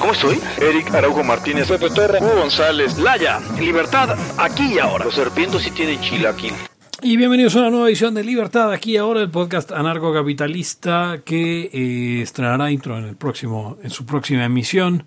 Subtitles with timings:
[0.00, 0.38] ¿Cómo estoy?
[0.62, 5.04] Eric Araujo Martínez, Pepe Torra, Hugo González, Laya, libertad, aquí y ahora.
[5.04, 6.54] Los serpientes sí tienen chilaquil.
[7.02, 11.68] Y bienvenidos a una nueva edición de Libertad, aquí y ahora el podcast anarcocapitalista que
[11.72, 15.04] eh, estrenará intro en el próximo, en su próxima emisión.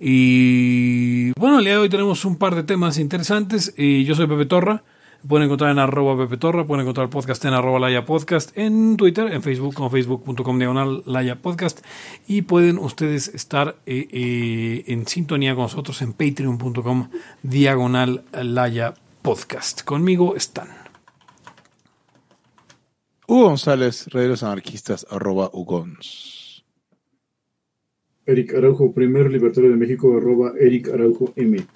[0.00, 3.74] Y bueno, el día de hoy tenemos un par de temas interesantes.
[3.76, 4.82] Y yo soy Pepe Torra.
[5.26, 8.96] Pueden encontrar en arroba Pepe Torra, pueden encontrar el podcast en arroba Laya Podcast, en
[8.96, 11.84] Twitter, en Facebook, como facebook.com diagonal Laya Podcast.
[12.28, 17.08] Y pueden ustedes estar eh, eh, en sintonía con nosotros en patreon.com
[17.42, 19.82] diagonal Laya Podcast.
[19.82, 20.68] Conmigo están.
[23.26, 26.64] Hugo González, Redes Anarquistas, arroba Ugons.
[28.26, 31.66] Eric Araujo, primer libertario de México, arroba Eric Araujo M.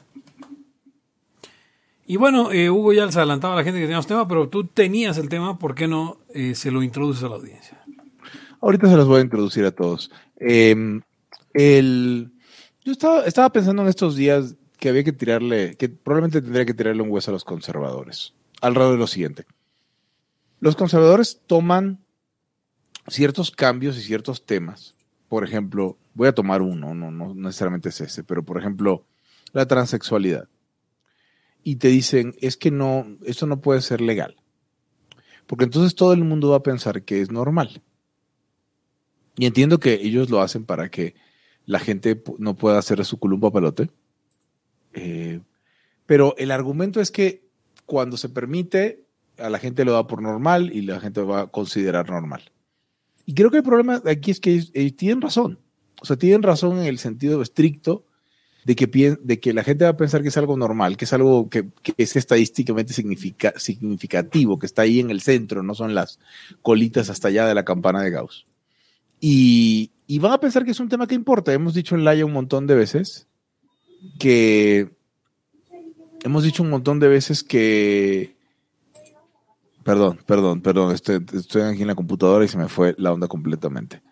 [2.11, 4.65] Y bueno, eh, Hugo ya les adelantaba a la gente que teníamos tema, pero tú
[4.67, 7.81] tenías el tema, ¿por qué no eh, se lo introduces a la audiencia?
[8.61, 10.11] Ahorita se los voy a introducir a todos.
[10.41, 10.75] Eh,
[11.55, 12.33] el,
[12.85, 16.75] yo estaba, estaba pensando en estos días que había que tirarle, que probablemente tendría que
[16.75, 18.35] tirarle un hueso a los conservadores.
[18.61, 19.45] Al lado de lo siguiente.
[20.59, 22.01] Los conservadores toman
[23.07, 24.97] ciertos cambios y ciertos temas.
[25.29, 29.05] Por ejemplo, voy a tomar uno, no, no necesariamente es ese, pero por ejemplo,
[29.53, 30.49] la transexualidad.
[31.63, 34.37] Y te dicen, es que no, esto no puede ser legal.
[35.47, 37.83] Porque entonces todo el mundo va a pensar que es normal.
[39.37, 41.15] Y entiendo que ellos lo hacen para que
[41.67, 43.91] la gente no pueda hacer su culumpa pelote.
[44.93, 45.41] Eh,
[46.07, 47.49] pero el argumento es que
[47.87, 49.05] cuando se permite,
[49.39, 52.51] a la gente lo da por normal y la gente va a considerar normal.
[53.27, 55.59] Y creo que el problema aquí es que ellos tienen razón.
[56.01, 58.05] O sea, tienen razón en el sentido estricto
[58.65, 61.13] de que, de que la gente va a pensar que es algo normal, que es
[61.13, 65.95] algo que, que es estadísticamente significa, significativo, que está ahí en el centro, no son
[65.95, 66.19] las
[66.63, 68.47] colitas hasta allá de la campana de Gauss.
[69.21, 71.53] Y, y van a pensar que es un tema que importa.
[71.53, 73.27] Hemos dicho en Laia un montón de veces
[74.19, 74.91] que
[76.23, 78.35] hemos dicho un montón de veces que
[79.83, 83.29] Perdón, perdón, perdón, estoy, estoy, aquí en la computadora y se me fue la onda
[83.29, 84.03] completamente.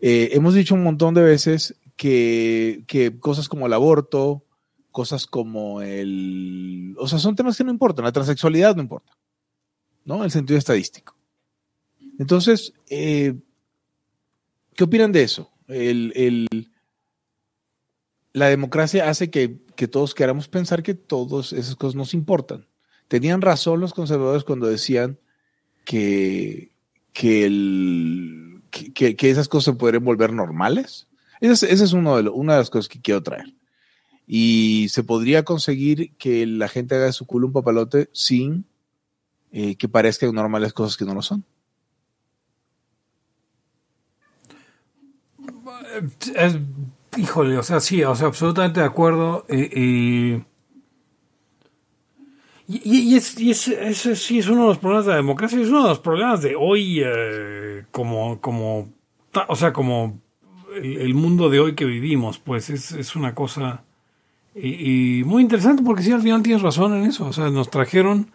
[0.00, 4.44] Eh, hemos dicho un montón de veces que, cosas como el aborto,
[4.90, 6.94] cosas como el...
[6.98, 9.12] O sea, son temas que no importan, la transexualidad no importa,
[10.04, 10.24] ¿no?
[10.24, 11.16] El sentido estadístico.
[12.18, 13.34] Entonces, eh,
[14.74, 15.50] ¿qué opinan de eso?
[15.68, 16.70] El, el,
[18.32, 22.66] la democracia hace que, que todos queramos pensar que todas esas cosas nos importan.
[23.08, 25.18] Tenían razón los conservadores cuando decían
[25.84, 26.72] que,
[27.12, 31.08] que, el, que, que esas cosas se podrían volver normales.
[31.42, 33.52] Esa es, ese es uno de lo, una de las cosas que quiero traer.
[34.28, 38.64] Y se podría conseguir que la gente haga de su culo un papalote sin
[39.50, 41.44] eh, que parezcan normales cosas que no lo son.
[46.36, 46.58] Es,
[47.16, 49.44] híjole, o sea, sí, o sea, absolutamente de acuerdo.
[49.48, 50.44] Eh, eh,
[52.68, 55.60] y, y, es, y es, ese sí es uno de los problemas de la democracia,
[55.60, 58.92] es uno de los problemas de hoy, eh, como, como,
[59.48, 60.21] o sea, como
[60.74, 63.84] el, mundo de hoy que vivimos, pues es, es una cosa
[64.54, 68.30] y, muy interesante porque sí, al final tienes razón en eso, o sea, nos trajeron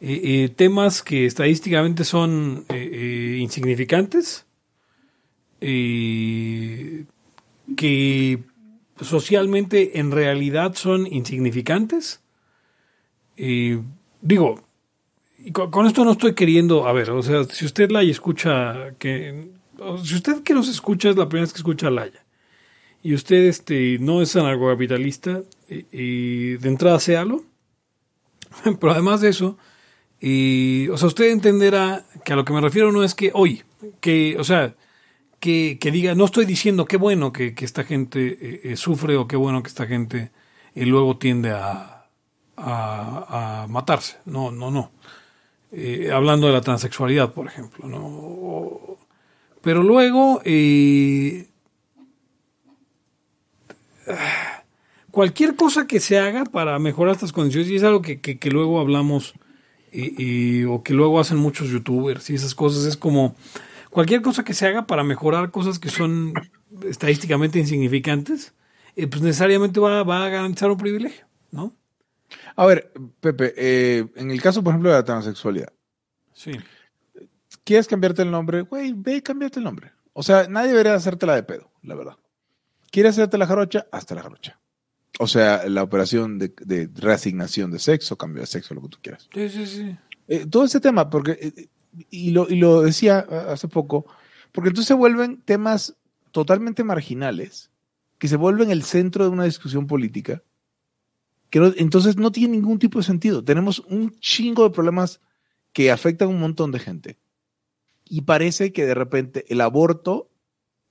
[0.00, 4.46] eh, eh, temas que estadísticamente son eh, insignificantes,
[5.60, 7.06] que
[9.00, 12.20] socialmente en realidad son insignificantes.
[13.36, 13.76] Y
[14.20, 14.60] digo,
[15.52, 19.52] con, esto no estoy queriendo, a ver, o sea, si usted la escucha, que,
[20.04, 22.24] si usted que nos escucha es la primera vez que escucha a Laya,
[23.02, 27.42] y usted este, no es anarcocapitalista, y, y de entrada séalo,
[28.80, 29.58] pero además de eso,
[30.20, 33.62] y, o sea, usted entenderá que a lo que me refiero no es que hoy,
[34.00, 34.76] que, o sea,
[35.40, 39.16] que, que diga, no estoy diciendo qué bueno que, que esta gente eh, eh, sufre
[39.16, 40.30] o qué bueno que esta gente
[40.76, 42.06] eh, luego tiende a,
[42.56, 44.18] a, a, matarse.
[44.26, 44.92] No, no, no.
[45.72, 48.91] eh, hablando de la transexualidad, por ejemplo, ¿no?
[49.62, 51.48] Pero luego, eh,
[55.10, 58.50] cualquier cosa que se haga para mejorar estas condiciones, y es algo que, que- que
[58.50, 59.34] luego hablamos,
[59.92, 60.22] y-
[60.60, 63.36] y- o que luego hacen muchos youtubers y esas cosas, es como
[63.90, 66.32] cualquier cosa que se haga para mejorar cosas que son
[66.88, 68.54] estadísticamente insignificantes,
[68.96, 71.74] eh, pues necesariamente va, va a garantizar un privilegio, ¿no?
[72.56, 75.72] A ver, Pepe, eh, en el caso, por ejemplo, de la transexualidad,
[76.32, 76.52] Sí.
[77.64, 78.62] ¿Quieres cambiarte el nombre?
[78.62, 79.92] Güey, ve y cámbiate el nombre.
[80.12, 82.16] O sea, nadie debería hacértela de pedo, la verdad.
[82.90, 83.86] ¿Quieres hacerte la jarocha?
[83.90, 84.60] Hazte la jarocha.
[85.18, 88.98] O sea, la operación de, de reasignación de sexo, cambio de sexo, lo que tú
[89.02, 89.28] quieras.
[89.32, 89.96] Sí, sí, sí.
[90.28, 91.68] Eh, todo ese tema, porque, eh,
[92.10, 94.06] y, lo, y lo decía eh, hace poco,
[94.52, 95.96] porque entonces se vuelven temas
[96.30, 97.70] totalmente marginales,
[98.18, 100.42] que se vuelven el centro de una discusión política,
[101.50, 103.44] que no- entonces no tiene ningún tipo de sentido.
[103.44, 105.20] Tenemos un chingo de problemas
[105.72, 107.18] que afectan a un montón de gente.
[108.12, 110.30] Y parece que de repente el aborto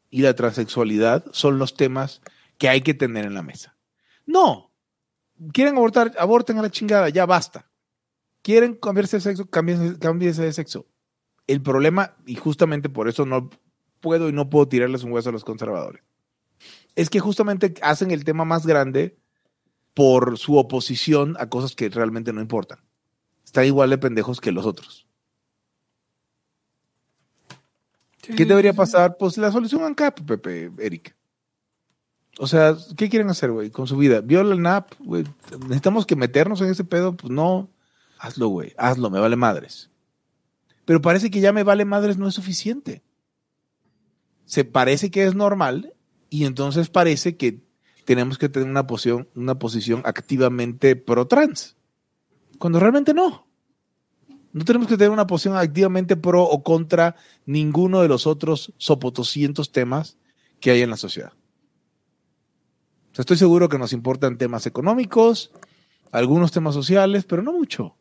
[0.10, 2.22] y la transexualidad son los temas
[2.58, 3.78] que hay que tener en la mesa.
[4.26, 4.72] No.
[5.54, 7.72] Quieren abortar, aborten a la chingada, ya basta
[8.42, 10.88] quieren cambiarse de sexo, cámbiense, cámbiense de sexo.
[11.48, 13.50] El problema, y justamente por eso no
[14.00, 16.04] puedo y no puedo tirarles un hueso a los conservadores,
[16.96, 19.18] es que justamente hacen el tema más grande
[19.94, 22.80] por su oposición a cosas que realmente no importan.
[23.44, 25.08] Están igual de pendejos que los otros.
[28.18, 29.18] Sí, ¿Qué debería pasar?
[29.18, 31.16] Pues la solución ANCAP, Pepe, Eric.
[32.38, 34.22] O sea, ¿qué quieren hacer, güey, con su vida?
[34.22, 35.26] Viola el NAP, güey.
[35.60, 37.16] Necesitamos que meternos en ese pedo.
[37.16, 37.70] Pues no.
[38.20, 38.74] Hazlo, güey.
[38.78, 39.90] Hazlo, me vale madres.
[40.86, 43.04] Pero parece que ya me vale madres no es suficiente.
[44.46, 45.94] Se parece que es normal
[46.30, 47.62] y entonces parece que
[48.06, 51.76] tenemos que tener una posición, una posición activamente pro trans.
[52.58, 53.48] Cuando realmente no.
[54.54, 57.16] No tenemos que tener una posición activamente pro o contra
[57.46, 60.18] ninguno de los otros sopotoscientos temas
[60.60, 61.32] que hay en la sociedad.
[63.12, 65.52] O sea, estoy seguro que nos importan temas económicos,
[66.12, 67.96] algunos temas sociales, pero no mucho.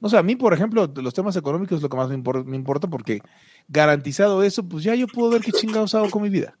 [0.00, 2.44] O sea, a mí, por ejemplo, los temas económicos es lo que más me, impor-
[2.44, 3.20] me importa porque
[3.68, 6.58] garantizado eso, pues ya yo puedo ver qué chingados hago con mi vida.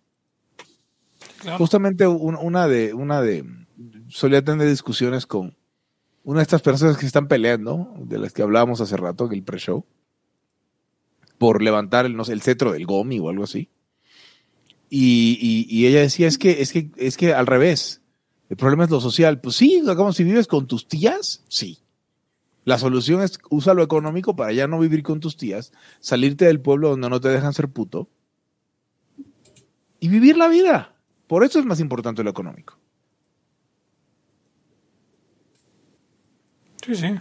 [1.40, 1.58] Claro.
[1.58, 3.44] Justamente un- una de, una de,
[4.08, 5.54] solía tener discusiones con
[6.24, 9.42] una de estas personas que están peleando, de las que hablábamos hace rato, en el
[9.42, 9.84] pre-show,
[11.38, 13.68] por levantar el, cetro del GOMI o algo así.
[14.88, 18.00] Y, y- y ella decía, es que, es que, es que al revés,
[18.48, 19.40] el problema es lo social.
[19.40, 21.78] Pues sí, como si vives con tus tías, sí.
[22.64, 26.60] La solución es usa lo económico para ya no vivir con tus tías, salirte del
[26.60, 28.08] pueblo donde no te dejan ser puto
[30.00, 30.94] y vivir la vida.
[31.26, 32.78] Por eso es más importante lo económico.
[36.84, 37.14] Sí, sí.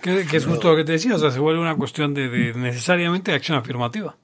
[0.00, 3.32] Que, es justo lo que te decía, o sea, se vuelve una cuestión de, necesariamente
[3.32, 4.16] acción afirmativa.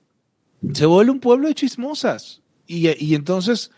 [0.72, 2.42] Se vuelve un pueblo de chismosas.
[2.66, 3.70] Y, y entonces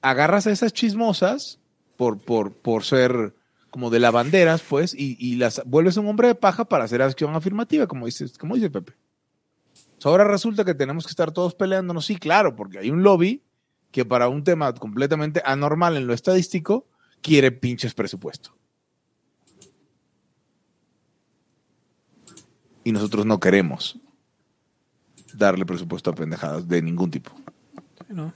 [0.00, 1.60] agarras a esas chismosas
[1.96, 3.34] por, por, por ser
[3.70, 7.34] como de lavanderas, pues, y, y las vuelves un hombre de paja para hacer acción
[7.34, 8.94] afirmativa, como, dices, como dice Pepe.
[10.04, 12.06] Ahora resulta que tenemos que estar todos peleándonos.
[12.06, 13.42] Sí, claro, porque hay un lobby
[13.90, 16.86] que para un tema completamente anormal en lo estadístico
[17.20, 18.54] quiere pinches presupuesto.
[22.84, 23.98] Y nosotros no queremos
[25.34, 27.32] darle presupuesto a pendejadas de ningún tipo.
[27.98, 28.32] Sí, ¿no?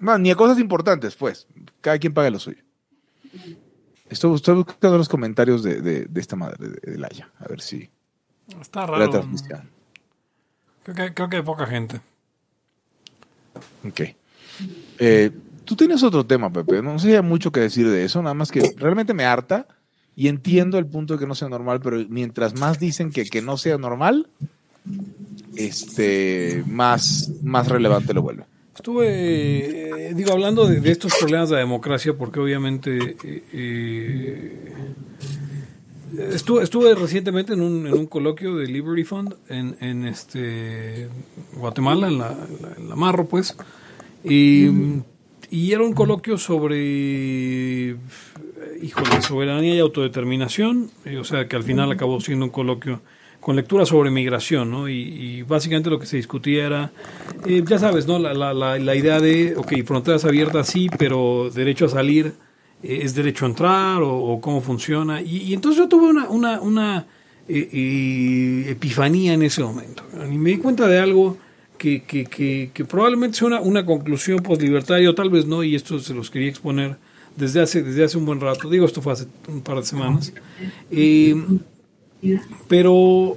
[0.00, 1.46] No, ni a cosas importantes, pues.
[1.80, 2.62] Cada quien paga lo suyo.
[4.08, 7.30] Estoy, estoy buscando los comentarios de, de- de esta madre, de, de Laia.
[7.38, 7.90] A ver si.
[8.60, 9.10] Está La raro.
[9.10, 9.68] transmisión.
[10.84, 12.00] Creo que, creo que hay poca gente.
[13.86, 14.00] Ok.
[14.98, 15.30] Eh,
[15.64, 16.80] Tú tienes otro tema, Pepe.
[16.80, 19.66] No sé si hay mucho que decir de eso, nada más que realmente me harta
[20.16, 23.42] y entiendo el punto de que no sea normal, pero mientras más dicen que, que
[23.42, 24.28] no sea normal,
[25.56, 28.44] este, más, más relevante lo vuelve.
[28.74, 34.72] Estuve, eh, digo, hablando de, estos problemas de la democracia, porque obviamente eh, eh,
[36.32, 41.08] estuve, estuve recientemente en un, en un coloquio de Liberty Fund en, en este
[41.56, 43.56] Guatemala, en la, en la- en la Marro, pues,
[44.24, 44.66] y,
[45.50, 47.96] y era un coloquio sobre,
[48.82, 53.00] híjole, soberanía y autodeterminación, eh, o sea, que al final acabó siendo un coloquio
[53.40, 54.88] con lectura sobre migración, ¿no?
[54.88, 56.92] Y, y básicamente lo que se discutía era,
[57.46, 58.18] eh, ya sabes, ¿no?
[58.18, 62.34] La, la, la, la idea de, ok, fronteras abiertas sí, pero derecho a salir
[62.82, 65.20] eh, es derecho a entrar o, cómo funciona.
[65.22, 67.06] Y, entonces yo tuve una, una, una
[67.48, 70.02] eh, eh, epifanía en ese momento.
[70.30, 71.38] Y me di cuenta de algo
[71.78, 75.74] que, que, que, que probablemente sea una, una conclusión postlibertaria, o tal vez no, y
[75.74, 76.96] esto se los quería exponer
[77.36, 78.68] desde hace, desde hace un buen rato.
[78.68, 80.32] Digo, esto fue hace un par de semanas.
[80.90, 81.34] Eh,
[82.68, 83.36] Pero,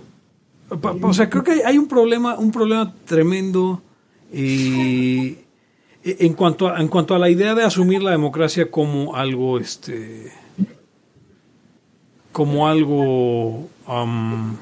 [0.70, 3.82] pa- pa- o sea, creo que hay, hay un problema, un problema tremendo
[4.32, 5.44] eh,
[6.04, 10.32] en cuanto a, en cuanto a la idea de asumir la democracia como algo, este,
[12.32, 14.56] como algo, am,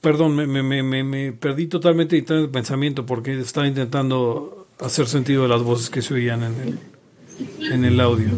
[0.00, 5.48] perdón, me, me, me, me- perdí totalmente de pensamiento porque estaba intentando hacer sentido de
[5.48, 8.30] las voces que se oían en el, en el audio.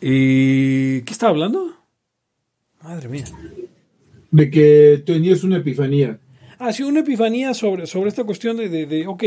[0.00, 1.74] ¿Y qué estaba hablando?
[2.82, 3.24] Madre mía.
[4.30, 6.20] De que tenías una epifanía.
[6.58, 9.24] Ah, sí, una epifanía sobre, sobre esta cuestión de, de, de, ok,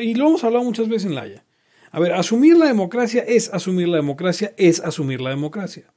[0.00, 1.44] y lo hemos hablado muchas veces en la Haya.
[1.90, 5.92] A ver, asumir la democracia es asumir la democracia, es asumir la democracia.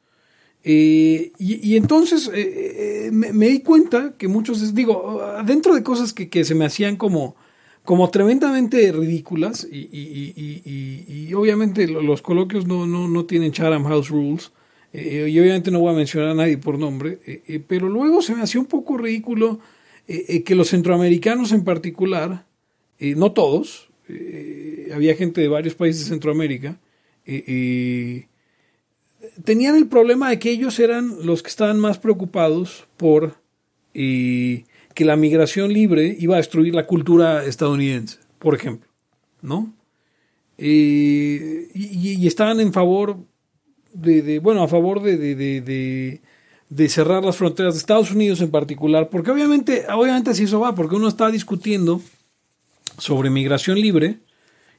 [0.63, 5.83] Eh, y, y entonces eh, eh, me, me di cuenta que muchos, digo, dentro de
[5.83, 7.35] cosas que, que se me hacían como,
[7.85, 13.51] como tremendamente ridículas, y, y- y- y- obviamente lo- los coloquios no, no, no tienen
[13.51, 14.51] Chatham House Rules,
[14.91, 18.21] eh, y obviamente no voy a mencionar a nadie por nombre, eh, eh, pero luego
[18.21, 19.59] se me hacía un poco ridículo
[20.07, 22.45] que los centroamericanos en particular,
[22.99, 23.89] no todos,
[24.93, 26.77] había gente de varios países de Centroamérica,
[29.43, 33.37] tenían el problema de que ellos eran los que estaban más preocupados por
[34.95, 38.89] que la migración libre iba a destruir la cultura estadounidense, por ejemplo,
[39.43, 39.71] ¿no?
[40.57, 43.17] Eh, y, estaban en favor
[43.93, 46.21] de, bueno, a favor de, de, de, de-
[46.67, 50.73] de cerrar las fronteras de Estados Unidos en particular, porque obviamente, obviamente así eso va,
[50.73, 52.01] porque uno está discutiendo
[52.97, 54.17] sobre migración libre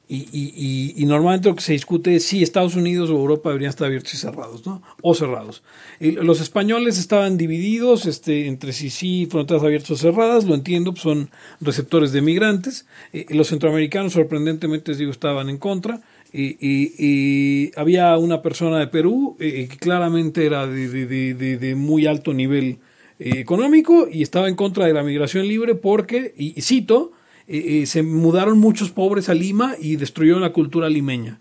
[0.09, 3.69] y, y- y- normalmente lo que se discute es si Estados Unidos o Europa deberían
[3.69, 4.81] estar abiertos y cerrados, ¿no?
[5.01, 5.63] O cerrados.
[5.99, 11.03] Los españoles estaban divididos este, entre si sí, fronteras abiertas o cerradas, lo entiendo, pues
[11.03, 12.85] son receptores de migrantes.
[13.11, 16.01] Eh, los centroamericanos, sorprendentemente, digo, estaban en contra.
[16.33, 22.05] Y, y- había una persona de Perú eh, que claramente era de, de- de- muy
[22.05, 22.79] alto nivel
[23.19, 27.11] eh, económico y estaba en contra de la migración libre porque, y cito,
[27.47, 31.39] eh, eh, se mudaron muchos pobres a Lima y destruyeron la cultura limeña.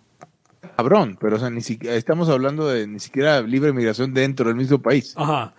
[0.76, 4.56] Cabrón, pero o sea, ni siquiera, estamos hablando de ni siquiera libre migración dentro del
[4.56, 5.14] mismo país.
[5.16, 5.54] Ajá.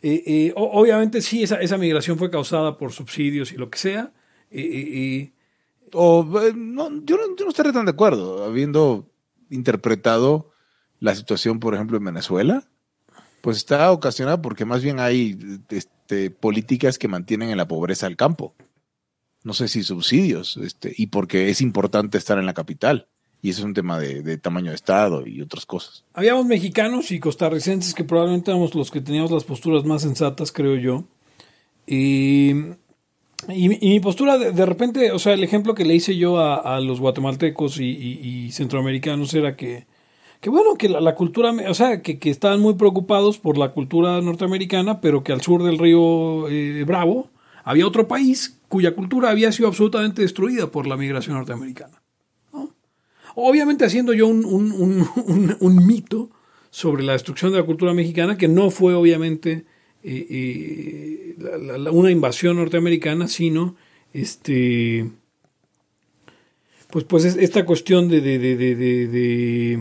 [0.00, 4.12] Eh, eh, obviamente sí, esa, esa migración fue causada por subsidios y lo que sea.
[5.92, 6.24] O,
[6.54, 9.10] no, yo, no, yo no tan de acuerdo, habiendo
[9.50, 10.52] interpretado
[11.00, 12.62] la situación, por ejemplo, en Venezuela,
[13.40, 15.38] pues está ocasionada porque más bien hay
[15.70, 18.54] este, políticas que mantienen en la pobreza al campo.
[19.44, 23.06] No sé si subsidios, este, y porque es importante estar en la capital.
[23.40, 26.04] Y eso es un tema de, de tamaño de Estado y otras cosas.
[26.12, 30.74] Habíamos mexicanos y costarricenses que probablemente éramos los que teníamos las posturas más sensatas, creo
[30.74, 31.04] yo.
[31.86, 32.50] Y,
[33.48, 36.56] y- mi postura, de, de repente, o sea, el ejemplo que le hice yo a,
[36.56, 39.86] a los guatemaltecos y, centroamericanos era que,
[40.40, 43.70] que bueno, que la, la cultura, o sea, que, que estaban muy preocupados por la
[43.70, 47.30] cultura norteamericana, pero que al sur del río eh, Bravo
[47.70, 52.00] había otro país cuya cultura había sido absolutamente destruida por la migración norteamericana.
[53.34, 56.30] Obviamente haciendo yo un, mito
[56.70, 59.66] sobre la destrucción de la cultura mexicana, que no fue obviamente
[60.02, 61.36] eh, eh,
[61.92, 63.76] una invasión norteamericana, sino
[64.14, 65.10] este
[66.90, 69.80] pues pues es- esta cuestión de de, de, de,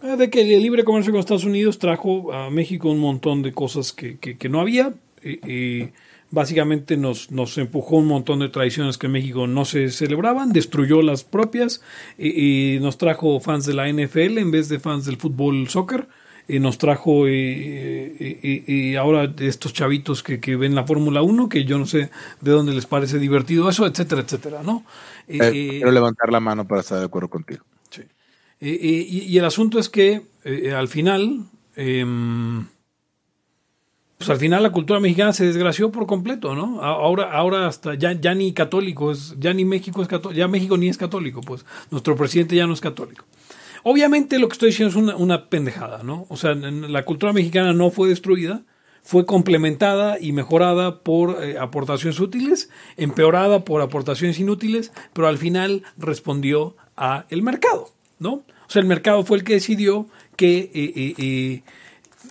[0.00, 3.52] ah, de que el libre comercio con Estados Unidos trajo a México un montón de
[3.52, 4.94] cosas que- que no había.
[5.22, 5.92] Eh,
[6.30, 11.02] básicamente nos, nos empujó un montón de tradiciones que en México no se celebraban, destruyó
[11.02, 11.82] las propias,
[12.18, 16.08] eh, nos trajo fans de la NFL en vez de fans del fútbol soccer,
[16.48, 21.22] eh, nos trajo eh, eh, eh, eh, ahora estos chavitos que, que ven la Fórmula
[21.22, 22.10] 1, que yo no sé
[22.40, 24.84] de dónde les parece divertido eso, etcétera, etcétera, ¿no?
[25.26, 27.64] Eh, quiero levantar la mano para estar de acuerdo contigo.
[27.90, 28.02] Sí.
[28.60, 30.22] Y, y el asunto es que
[30.74, 31.44] al final,
[31.76, 32.66] em,
[34.20, 36.82] pues al final la cultura mexicana se desgració por completo, ¿no?
[36.82, 40.76] Ahora, ahora hasta ya, ya ni católico es, ya ni México es católico, ya México
[40.76, 43.24] ni es católico, pues nuestro presidente ya no es católico.
[43.82, 46.26] Obviamente lo que estoy diciendo es una, una pendejada, ¿no?
[46.28, 48.60] O sea, la cultura mexicana no fue destruida,
[49.02, 55.82] fue complementada y mejorada por eh, aportaciones útiles, empeorada por aportaciones inútiles, pero al final
[55.96, 58.32] respondió a el mercado, ¿no?
[58.32, 61.62] O sea, el mercado fue el que decidió que, eh, eh,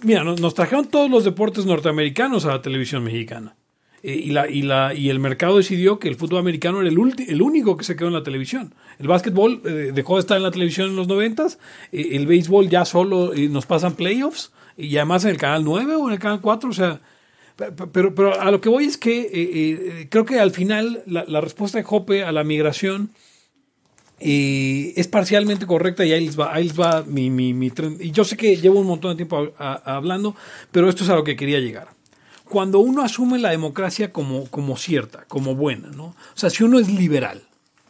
[0.04, 3.56] mira, nos, nos trajeron todos los deportes norteamericanos a la televisión mexicana.
[4.02, 6.98] Eh, y, la, y, la, y el mercado decidió que el fútbol americano era el,
[7.28, 8.74] el único que se quedó en la televisión.
[8.98, 11.60] El básquetbol eh, dejó de estar en la televisión en los noventas.
[11.92, 14.52] eh, el béisbol ya solo eh, nos pasan playoffs.
[14.78, 16.70] Y además en el canal 9 o en el canal 4.
[16.70, 17.02] O sea,
[17.58, 21.26] pe- pe- pero, pero a lo que voy es que creo que al final la,
[21.28, 23.10] la respuesta de Jope a la migración
[24.20, 27.98] eh, es parcialmente correcta y ahí les va, ahí les va mi, mi, mi tren-
[28.00, 30.36] Y yo sé que llevo un montón de tiempo hablando,
[30.72, 31.90] pero esto es a lo que quería llegar.
[32.46, 36.06] Cuando uno asume la democracia como, como cierta, como buena, ¿no?
[36.06, 37.44] O sea, si uno es liberal,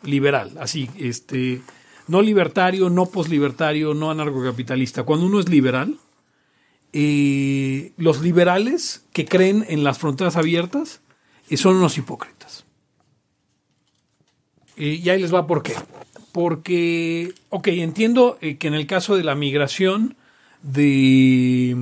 [0.03, 1.61] liberal, así, este,
[2.07, 5.97] no libertario, no poslibertario, no anarcocapitalista, cuando uno es liberal,
[6.91, 11.01] eh, los liberales que creen en las fronteras abiertas
[11.49, 12.65] eh, son unos hipócritas.
[14.75, 15.73] Y ahí les va por qué.
[16.31, 20.15] Porque, ok, entiendo eh, que en el caso de la migración
[20.61, 21.75] de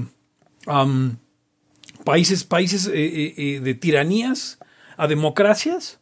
[2.04, 4.60] países, países eh, eh, de tiranías
[4.96, 6.00] a democracias,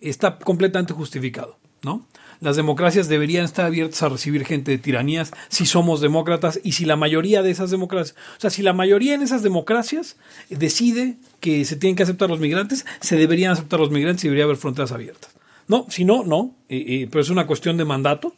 [0.00, 2.06] está completamente justificado, ¿no?
[2.40, 6.86] Las democracias deberían estar abiertas a recibir gente de tiranías si somos demócratas y si
[6.86, 10.16] la mayoría de esas democracias, o sea, si la mayoría en esas democracias
[10.48, 14.44] decide que se tienen que aceptar los migrantes, se deberían aceptar los migrantes y debería
[14.44, 15.39] haber fronteras abiertas.
[15.70, 18.34] No, si no, no, eh, pero es una cuestión de mandato.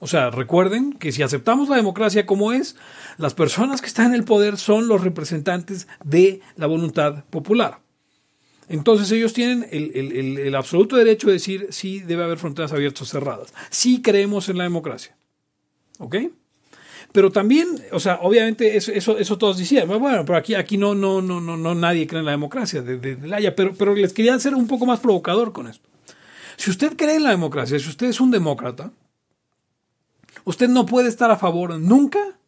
[0.00, 2.74] O sea, recuerden que si aceptamos la democracia como es,
[3.18, 7.78] las personas que están en el poder son los representantes de la voluntad popular.
[8.68, 13.54] Entonces ellos tienen el, absoluto derecho de decir sí debe haber fronteras abiertas o cerradas.
[13.70, 15.14] Sí creemos en la democracia.
[16.00, 16.16] ¿Ok?
[17.12, 20.96] Pero también, o sea, obviamente eso, eso, eso todos decían, bueno, pero aquí, aquí no,
[20.96, 23.72] no, no, no, no nadie cree en la democracia de, de- de la Haya, pero,
[23.78, 25.91] pero les quería ser un poco más provocador con esto.
[26.62, 28.92] Si usted cree en la democracia, si usted es un demócrata,
[30.44, 32.38] usted no puede estar a favor nunca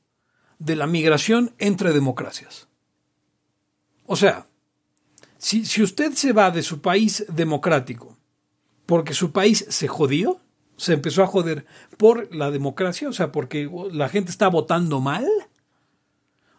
[0.61, 2.69] de la migración entre democracias.
[4.07, 4.47] O sea,
[5.37, 8.17] si, si usted se va de su país democrático
[8.87, 10.41] porque su país se jodió,
[10.77, 11.67] se empezó a joder
[11.97, 15.27] por la democracia, o sea, porque la gente está votando mal.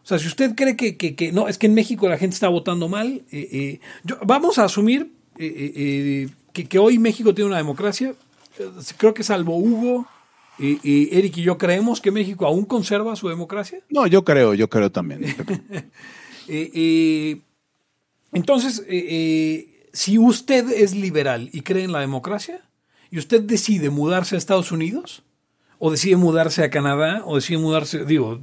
[0.02, 2.34] O sea, si usted cree que, que- que- no, es que en México la gente
[2.34, 3.80] está votando mal, eh, eh,
[4.26, 8.14] vamos a asumir eh, que, que hoy México tiene una democracia.
[8.58, 10.06] Eh, Creo que salvo Hugo,
[10.58, 13.80] eh, eh, Eric y yo creemos que México aún conserva su democracia.
[13.90, 15.22] No, yo creo, yo creo también.
[16.48, 17.40] Eh, eh,
[18.30, 22.60] entonces, eh, eh, si usted es liberal y cree en la democracia,
[23.10, 25.24] y usted decide mudarse a Estados Unidos,
[25.80, 28.42] o decide mudarse a Canadá, o decide mudarse, digo,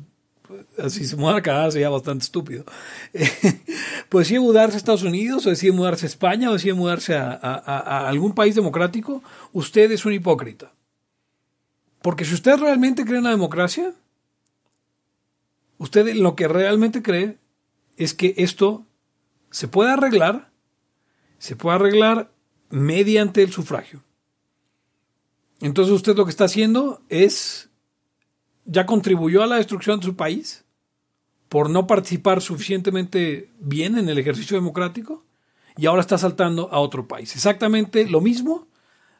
[0.77, 2.65] así se muda a Canadá sería bastante estúpido,
[4.09, 7.31] pues decide mudarse a Estados Unidos, o decide mudarse a España, o decide mudarse a,
[7.33, 10.73] a- algún país democrático, usted es un hipócrita.
[12.01, 13.93] Porque si usted realmente cree en la democracia,
[15.77, 17.37] usted lo que realmente cree
[17.97, 18.85] es que esto
[19.51, 20.49] se puede arreglar,
[21.37, 22.31] se puede arreglar
[22.69, 24.03] mediante el sufragio.
[25.61, 27.69] Entonces usted lo que está haciendo es,
[28.65, 30.65] ya contribuyó a la destrucción de su país
[31.49, 35.23] por no participar suficientemente bien en el ejercicio democrático
[35.77, 37.35] y ahora está saltando a otro país.
[37.35, 38.67] Exactamente lo mismo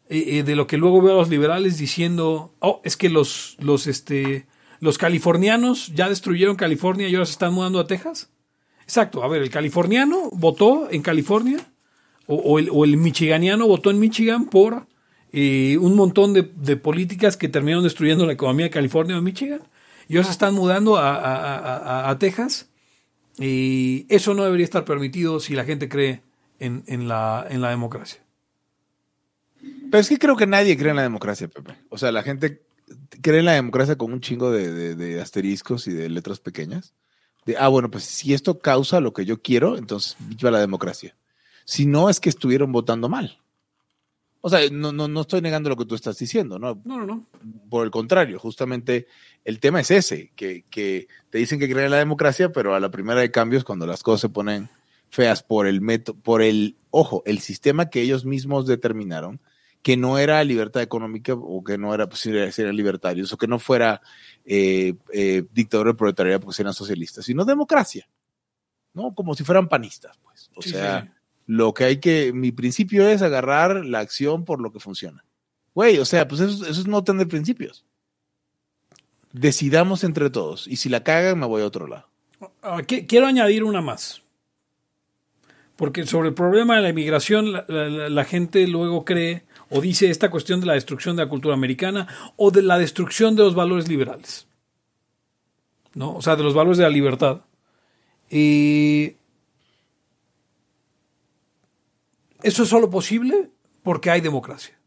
[0.09, 3.57] eh, eh, de lo que luego veo a los liberales diciendo, oh, es que los,
[3.59, 4.47] los, este,
[4.79, 8.29] los californianos ya destruyeron California y ahora se están mudando a Texas.
[8.83, 11.57] Exacto, a ver, el californiano votó en California
[12.25, 14.87] o, el, o el michiganiano votó en Michigan por
[15.33, 16.43] eh, un montón de,
[16.77, 19.61] políticas que terminaron destruyendo la economía de California o de Michigan
[20.07, 22.69] y ahora se están mudando a, Texas
[23.39, 26.21] y eso no debería estar permitido si la gente cree
[26.59, 28.21] en, la, democracia.
[29.59, 31.75] Pero es que creo que nadie cree en la democracia, Pepe.
[31.89, 32.61] O sea, la gente
[33.21, 36.93] cree en la democracia con un chingo de asteriscos y de letras pequeñas.
[37.45, 41.15] De, ah, bueno, pues si esto causa lo que yo quiero, entonces viva la democracia.
[41.65, 43.39] Si no, es que estuvieron votando mal.
[44.45, 46.81] O sea, no, no, no estoy negando lo que tú estás diciendo, ¿no?
[46.83, 47.25] No, no, no.
[47.69, 49.07] Por el contrario, justamente
[49.45, 52.81] el tema es ese, que, que te dicen que creen en la democracia, pero a
[52.81, 54.69] la primera de cambios, cuando las cosas se ponen
[55.09, 59.39] feas por el método, por el, ojo, el sistema que ellos mismos determinaron,
[59.81, 63.47] que no era libertad económica o que no era, pues, era, eran libertarios o que
[63.47, 64.01] no fuera
[64.43, 68.09] eh, eh, dictadura del proletariado porque eran socialistas, sino democracia,
[68.93, 69.15] ¿no?
[69.15, 70.49] Como si fueran panistas, pues.
[70.53, 71.09] O Sí, sea, sí.
[71.45, 75.23] Lo que hay que, mi principio es agarrar la acción por lo que funciona.
[75.75, 77.85] Güey, o sea, pues eso, eso es no tener principios.
[79.31, 80.67] Decidamos entre todos.
[80.67, 82.07] Y si la cagan, me voy a otro lado.
[82.61, 84.21] Ah, qui- quiero añadir una más.
[85.75, 90.29] Porque sobre el problema de la inmigración, la- la gente luego cree o dice esta
[90.29, 93.87] cuestión de la destrucción de la cultura americana o de la destrucción de los valores
[93.87, 94.47] liberales.
[95.95, 96.15] ¿No?
[96.15, 97.41] O sea, de los valores de la libertad.
[98.29, 99.15] Y
[102.43, 103.49] eso es solo posible
[103.83, 104.77] porque hay democracia.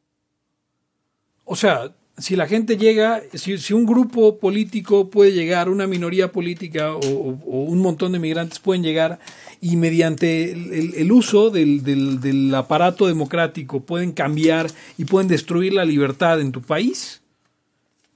[1.44, 6.94] O sea, si la gente llega, si, un grupo político puede llegar, una minoría política
[6.94, 9.18] o, un montón de migrantes pueden llegar
[9.60, 16.40] y mediante el, uso del- del aparato democrático pueden cambiar y pueden destruir la libertad
[16.40, 17.22] en tu país,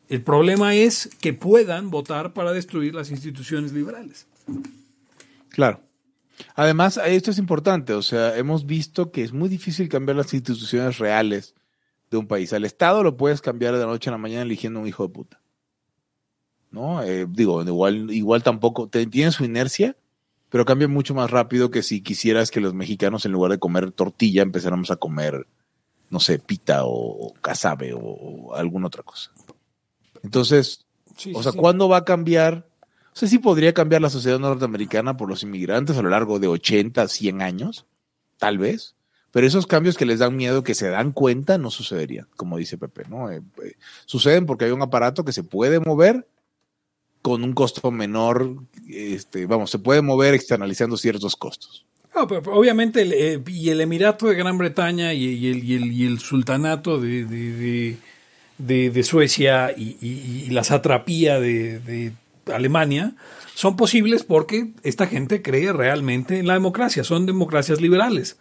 [0.09, 4.26] El problema es que puedan votar para destruir las instituciones liberales.
[5.50, 5.81] Claro.
[6.55, 10.98] Además, esto es importante, o sea, hemos visto que es muy difícil cambiar las instituciones
[10.98, 11.55] reales
[12.11, 12.53] de un país.
[12.53, 15.12] Al Estado lo puedes cambiar de la noche a la mañana eligiendo un hijo de
[15.12, 15.40] puta.
[16.70, 17.03] ¿No?
[17.03, 19.96] Eh, digo, igual, igual tampoco, tiene su inercia,
[20.48, 23.90] pero cambia mucho más rápido que si quisieras que los mexicanos en lugar de comer
[23.90, 25.46] tortilla empezáramos a comer,
[26.11, 29.33] no sé, pita o, casabe o, o alguna otra cosa.
[30.22, 30.87] Entonces,
[31.20, 31.59] Sí, o sea, sí.
[31.59, 32.66] ¿cuándo va a cambiar?
[33.21, 37.07] Sea, sí podría cambiar la sociedad norteamericana por los inmigrantes a lo largo de 80,
[37.07, 37.85] 100 años,
[38.39, 38.95] tal vez.
[39.31, 42.79] Pero esos cambios que les dan miedo, que se dan cuenta, no sucederían, como dice
[42.79, 43.31] Pepe, ¿no?
[43.31, 43.75] Eh, eh,
[44.07, 46.27] suceden porque hay un aparato que se puede mover
[47.23, 48.57] con un costo menor,
[48.89, 51.85] este, vamos, se puede mover externalizando ciertos costos.
[52.47, 53.03] Obviamente,
[53.35, 57.25] eh, y el Emirato de Gran Bretaña y, el, y el- y el Sultanato de,
[57.27, 57.97] de-
[58.91, 62.13] de- Suecia y, la satrapía de
[62.51, 63.15] Alemania
[63.55, 68.39] son posibles porque esta gente cree realmente en la democracia, son democracias liberales.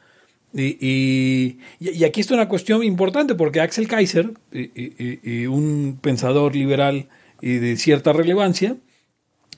[0.53, 7.07] Y, y- y aquí está una cuestión importante porque Axel Kaiser, eh, un pensador liberal
[7.41, 8.75] eh, de cierta relevancia,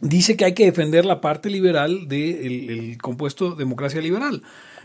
[0.02, 4.42] dice que hay que defender la parte liberal del el compuesto democracia liberal.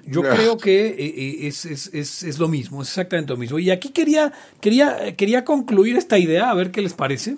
[0.07, 3.59] Yo creo que eh, eh, es, es- es- es lo mismo, es exactamente lo mismo.
[3.59, 7.37] Y aquí quería, quería, quería concluir esta idea, a ver qué les parece,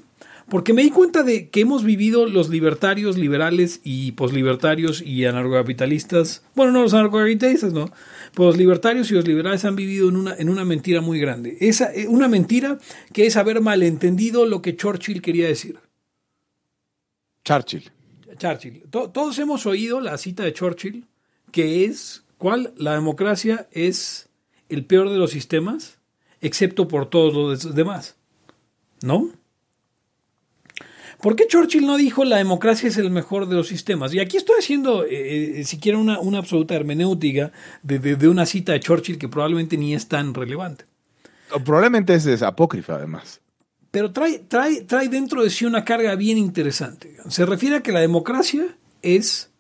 [0.50, 6.42] porque me di cuenta de que hemos vivido los libertarios, liberales y poslibertarios y anarcocapitalistas,
[6.54, 7.90] bueno, no los anarcocapitalistas, no,
[8.34, 11.56] pues los libertarios y los liberales han vivido en una, en una mentira muy grande.
[11.60, 12.78] Esa, eh, una mentira
[13.12, 15.78] que es haber malentendido lo que Churchill quería decir.
[17.44, 17.90] Churchill.
[18.38, 18.82] Churchill.
[18.90, 21.06] To- todos hemos oído la cita de Churchill,
[21.50, 22.72] que es, ¿cuál?
[22.76, 24.28] La democracia es
[24.68, 25.98] el peor de los sistemas,
[26.40, 28.16] excepto por todos los demás.
[29.02, 29.30] ¿No?
[31.20, 34.14] ¿Por qué Churchill no dijo la democracia es el mejor de los sistemas?
[34.14, 37.50] Y aquí estoy haciendo, eh, eh, si quieren, una, una absoluta hermenéutica
[37.82, 40.84] de, de- de una cita de Churchill que probablemente ni es tan relevante.
[41.64, 43.40] Probablemente es, es apócrifa, además.
[43.90, 47.16] pero trae, trae, trae dentro de sí una carga bien interesante.
[47.28, 49.50] Se refiere a que la democracia es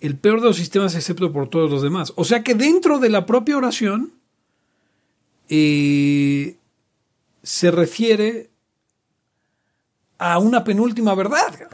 [0.00, 2.12] el peor de los sistemas excepto por todos los demás.
[2.16, 4.12] O sea que dentro de la propia oración
[5.48, 6.56] eh,
[7.42, 8.50] se refiere
[10.18, 11.68] a una penúltima verdad.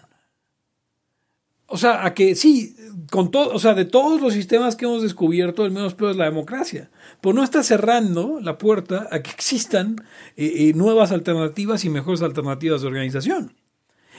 [1.66, 2.76] O sea, a que sí,
[3.10, 6.16] con todo, o sea, de todos los sistemas que hemos descubierto, el menos peor es
[6.16, 6.90] la democracia.
[7.20, 9.96] Pero no está cerrando la puerta a que existan
[10.36, 13.54] eh, eh, nuevas alternativas y mejores alternativas de organización.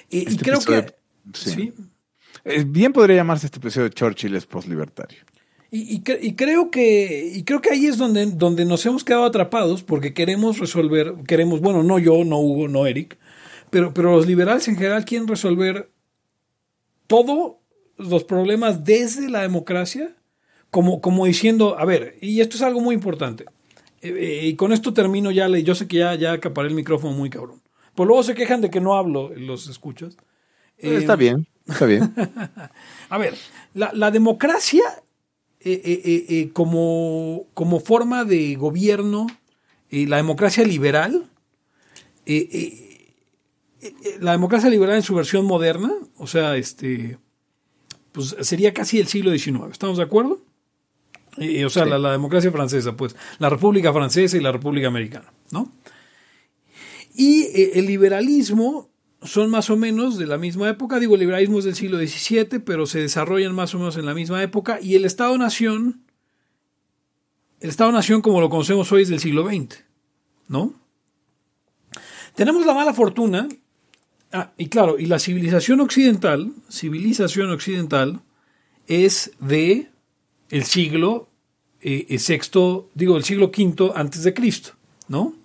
[0.10, 0.94] Eh, y Este creo que.
[1.34, 1.52] sí.
[1.52, 1.74] sí.
[2.68, 5.20] Bien podría llamarse este episodio Churchill es postlibertario.
[5.72, 9.26] Y, y y creo que y creo que ahí es donde, donde nos hemos quedado
[9.26, 13.18] atrapados porque queremos resolver, queremos, bueno, no yo, no Hugo, no Eric,
[13.76, 15.90] pero, pero los liberales en general quieren resolver
[17.08, 17.58] todos
[17.98, 20.16] los problemas desde la democracia,
[20.70, 23.44] como, como diciendo, a ver, y esto es algo muy importante,
[24.02, 27.12] eh, eh, y con esto termino ya, yo sé que ya, ya acaparé el micrófono
[27.18, 27.62] muy cabrón,
[27.96, 30.16] pero luego se quejan de que no hablo, los escuchas.
[30.78, 32.16] Eh, está bien, está bien.
[33.10, 33.34] a ver,
[33.74, 34.86] la, la democracia
[36.54, 39.28] como, como forma de gobierno,
[39.90, 41.30] la democracia liberal,
[42.26, 42.95] eh,
[44.20, 47.18] la democracia liberal en su versión moderna, o sea, este,
[48.12, 50.42] pues sería casi el siglo XIX, ¿estamos de acuerdo?
[51.38, 51.90] Eh, eh, o sea, Sí.
[51.90, 55.72] la, la democracia francesa, pues, la República Francesa y la República Americana, ¿no?
[57.14, 58.90] Y eh, el liberalismo
[59.22, 61.00] son más o menos de la misma época.
[61.00, 64.14] Digo, el liberalismo es del siglo XVII, pero se desarrollan más o menos en la
[64.14, 64.80] misma época.
[64.82, 66.04] Y el Estado-Nación,
[67.60, 69.84] el Estado-Nación como lo conocemos hoy es del siglo XX,
[70.48, 70.74] ¿no?
[72.36, 73.48] Tenemos la mala fortuna,
[74.32, 78.22] ah, y claro, y la civilización occidental, civilización occidental,
[78.88, 79.90] es de
[80.50, 81.30] el siglo
[81.82, 84.72] eh, eh, sexto, digo, el siglo V antes de Cristo,
[85.08, 85.36] ¿no?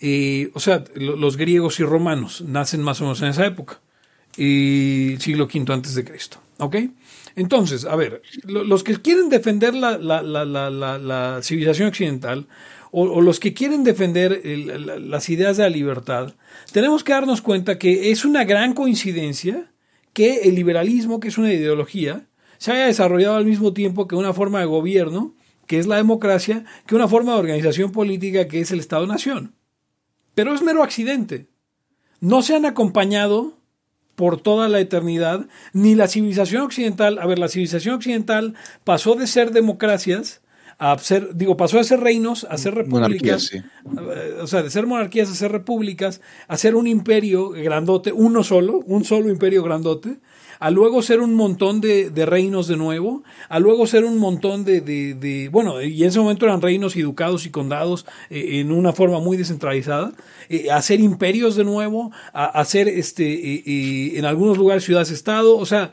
[0.00, 3.80] Eh, o sea, lo- los griegos y romanos nacen más o menos en esa época,
[4.36, 6.76] eh, siglo V antes de Cristo, ¿ok?
[7.36, 10.44] Entonces, a ver, lo- los que quieren defender la- la- la-
[10.98, 12.46] la civilización occidental
[12.94, 14.42] o, los que quieren defender
[15.00, 16.34] las ideas de la libertad,
[16.72, 19.72] tenemos que darnos cuenta que es una gran coincidencia
[20.12, 22.26] que el liberalismo, que es una ideología,
[22.58, 25.34] se haya desarrollado al mismo tiempo que una forma de gobierno,
[25.66, 29.54] que es la democracia, que una forma de organización política, que es el Estado-Nación.
[30.34, 31.48] Pero es mero accidente.
[32.20, 33.58] No se han acompañado
[34.16, 39.26] por toda la eternidad, ni la civilización occidental, a ver, la civilización occidental pasó de
[39.26, 40.42] ser democracias
[40.78, 43.58] a ser, digo, pasó a ser reinos, a ser repúblicas, sí.
[43.58, 48.42] eh, o sea, de ser monarquías a ser repúblicas, a ser un imperio grandote, uno
[48.42, 50.18] solo, un solo imperio grandote,
[50.58, 54.64] a luego ser un montón de, de reinos de nuevo, a luego ser un montón
[54.64, 58.60] de, de- de- bueno, y en ese momento eran reinos y ducados y condados eh,
[58.60, 60.12] en una forma muy descentralizada,
[60.48, 65.56] eh, a ser imperios de nuevo, a, a ser este, eh, en algunos lugares ciudades-estado,
[65.56, 65.92] o sea,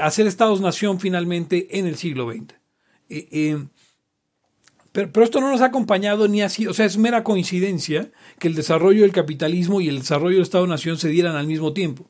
[0.00, 2.54] a ser estados-nación finalmente en el siglo XX.
[5.04, 8.54] Pero, esto no nos ha acompañado ni así, o sea, es mera coincidencia que el
[8.54, 12.08] desarrollo del capitalismo y el desarrollo del Estado-Nación se dieran al mismo tiempo.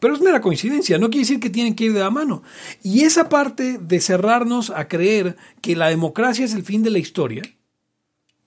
[0.00, 2.44] Pero es mera coincidencia, no quiere decir que tienen que ir de la mano.
[2.82, 6.98] Y esa parte de cerrarnos a creer que la democracia es el fin de la
[7.00, 7.42] historia,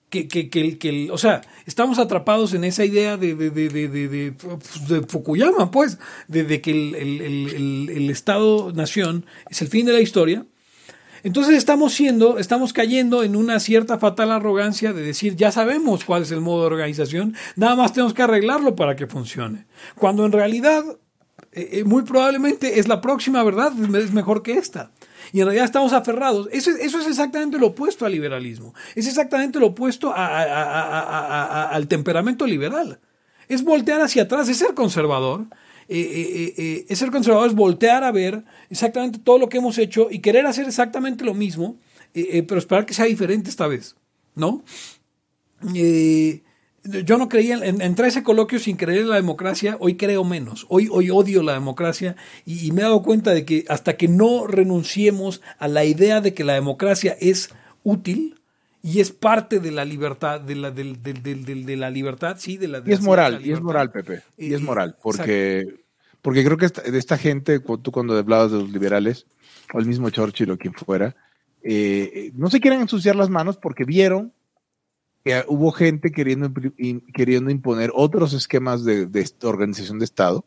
[0.08, 5.02] que, que, que, que o sea, estamos atrapados en esa idea de, de, de, de,
[5.06, 10.46] Fukuyama, pues, de, que el- el- el- el Estado-Nación es el fin de la historia.
[11.26, 16.22] Entonces estamos siendo, estamos cayendo en una cierta fatal arrogancia de decir, ya sabemos cuál
[16.22, 19.66] es el modo de organización, nada más tenemos que arreglarlo para que funcione.
[19.96, 20.84] Cuando en realidad,
[21.50, 24.92] eh, eh, muy probablemente es la próxima verdad, es mejor que esta.
[25.32, 26.48] Y en realidad estamos aferrados.
[26.52, 28.72] Eso, es- exactamente lo opuesto al liberalismo.
[28.94, 33.00] Es exactamente lo opuesto al temperamento liberal.
[33.48, 35.46] Es voltear hacia atrás, es ser conservador.
[35.88, 39.58] Eh, eh, eh, eh, es ser conservador, es voltear a ver exactamente todo lo que
[39.58, 41.76] hemos hecho y querer hacer exactamente lo mismo,
[42.12, 43.94] eh, pero esperar que sea diferente esta vez,
[44.34, 44.64] ¿no?
[47.04, 50.24] Yo no creía, en, entré a ese coloquio sin creer en la democracia, hoy creo
[50.24, 53.96] menos, hoy, hoy odio la democracia y, y me he dado cuenta de que hasta
[53.96, 57.50] que no renunciemos a la idea de que la democracia es
[57.84, 58.35] útil
[58.86, 62.68] y es parte de la libertad, de la, del- del- de la libertad, sí, de
[62.68, 64.22] la de Y es moral, y es moral, Pepe.
[64.38, 65.74] Y es moral, porque,
[66.22, 69.26] porque creo que esta, de esta gente, tú cuando hablabas de los liberales,
[69.74, 71.16] o el mismo Churchill o quien fuera,
[71.62, 74.32] eh, eh, no se quieren ensuciar las manos porque vieron
[75.24, 76.52] que hubo gente queriendo,
[77.12, 80.44] queriendo imponer otros esquemas de, de organización de Estado,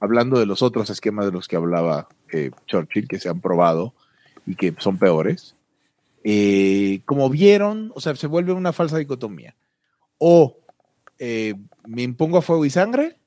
[0.00, 3.94] hablando de los otros esquemas de los que hablaba eh, Churchill, que se han probado
[4.46, 5.54] y que son peores.
[6.28, 9.54] Eh, como vieron, o sea, se vuelve una falsa dicotomía.
[10.18, 10.58] O
[11.20, 11.54] eh,
[11.86, 13.20] me impongo a fuego y sangre,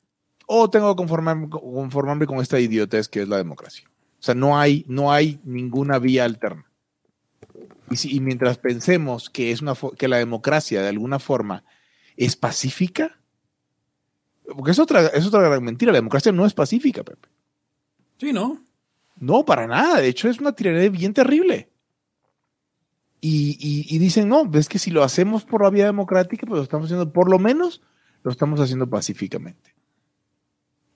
[0.48, 3.90] o tengo que conformarme, conformarme con esta idiotez que es la democracia.
[4.20, 6.66] O sea, no hay, no hay ninguna vía alterna.
[7.90, 11.64] Y, si- y mientras pensemos que, es una, que la democracia de alguna forma
[12.18, 13.18] es pacífica,
[14.44, 17.30] porque es otra, es otra gran mentira, la democracia no es pacífica, Pepe.
[18.18, 18.62] Sí, ¿no?
[19.18, 20.02] No, para nada.
[20.02, 21.70] De hecho, es una tiranía bien terrible.
[23.22, 26.58] Y, y- y dicen, no, es que si lo hacemos por la vía democrática, pues
[26.58, 27.82] lo estamos haciendo, por lo menos,
[28.24, 29.76] lo estamos haciendo pacíficamente.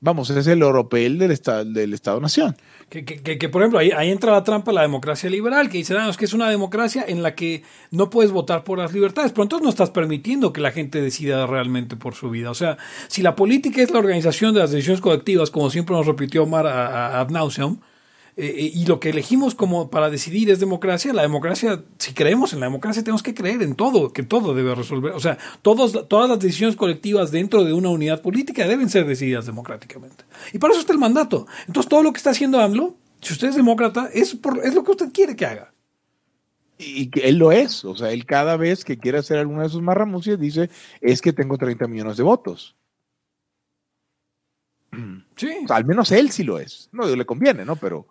[0.06, 2.58] Vamos, ese es el oropel del, esta- del Estado-Nación.
[2.90, 6.10] Que, que- que- por ejemplo, ahí, entra la trampa la democracia liberal, que dice, "Ah,
[6.10, 9.44] es que es una democracia en la que no puedes votar por las libertades, pero
[9.44, 12.52] entonces no estás permitiendo que la gente decida realmente por su vida.
[12.52, 16.06] O sea, si la política es la organización de las decisiones colectivas, como siempre nos
[16.06, 17.80] repitió Omar a- a- ad nauseam,
[18.36, 22.52] eh, eh, y lo que elegimos como para decidir es democracia, la democracia, si creemos
[22.54, 25.14] en la democracia, tenemos que creer en todo, que todo debe resolver.
[25.14, 29.46] O sea, todos, todas las decisiones colectivas dentro de una unidad política deben ser decididas
[29.46, 30.26] democráticamente.
[30.52, 31.46] Y para eso está el mandato.
[31.68, 34.84] Entonces, todo lo que está haciendo AMLO, si usted es demócrata, es, por, es lo
[34.84, 35.72] que usted quiere que haga.
[36.80, 37.86] Y que él lo es.
[37.86, 41.34] O sea, él cada vez que quiere hacer alguna de sus marramucias dice, es que
[41.34, 42.76] tengo 30 millones de votos.
[45.36, 45.50] Sí.
[45.64, 46.90] O sea, al menos él sí lo es.
[46.92, 47.76] No, le conviene, ¿no?
[47.76, 48.08] Pero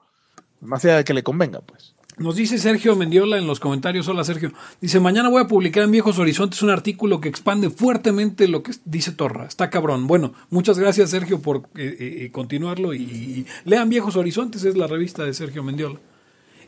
[0.63, 1.95] más allá de que le convenga, pues.
[2.19, 5.91] Nos dice Sergio Mendiola en los comentarios, hola Sergio, dice, mañana voy a publicar en
[5.91, 10.07] Viejos Horizontes un artículo que expande fuertemente lo que dice Torra, está cabrón.
[10.07, 14.87] Bueno, muchas gracias Sergio por eh, eh, continuarlo y, y lean Viejos Horizontes, es la
[14.87, 15.99] revista de Sergio Mendiola.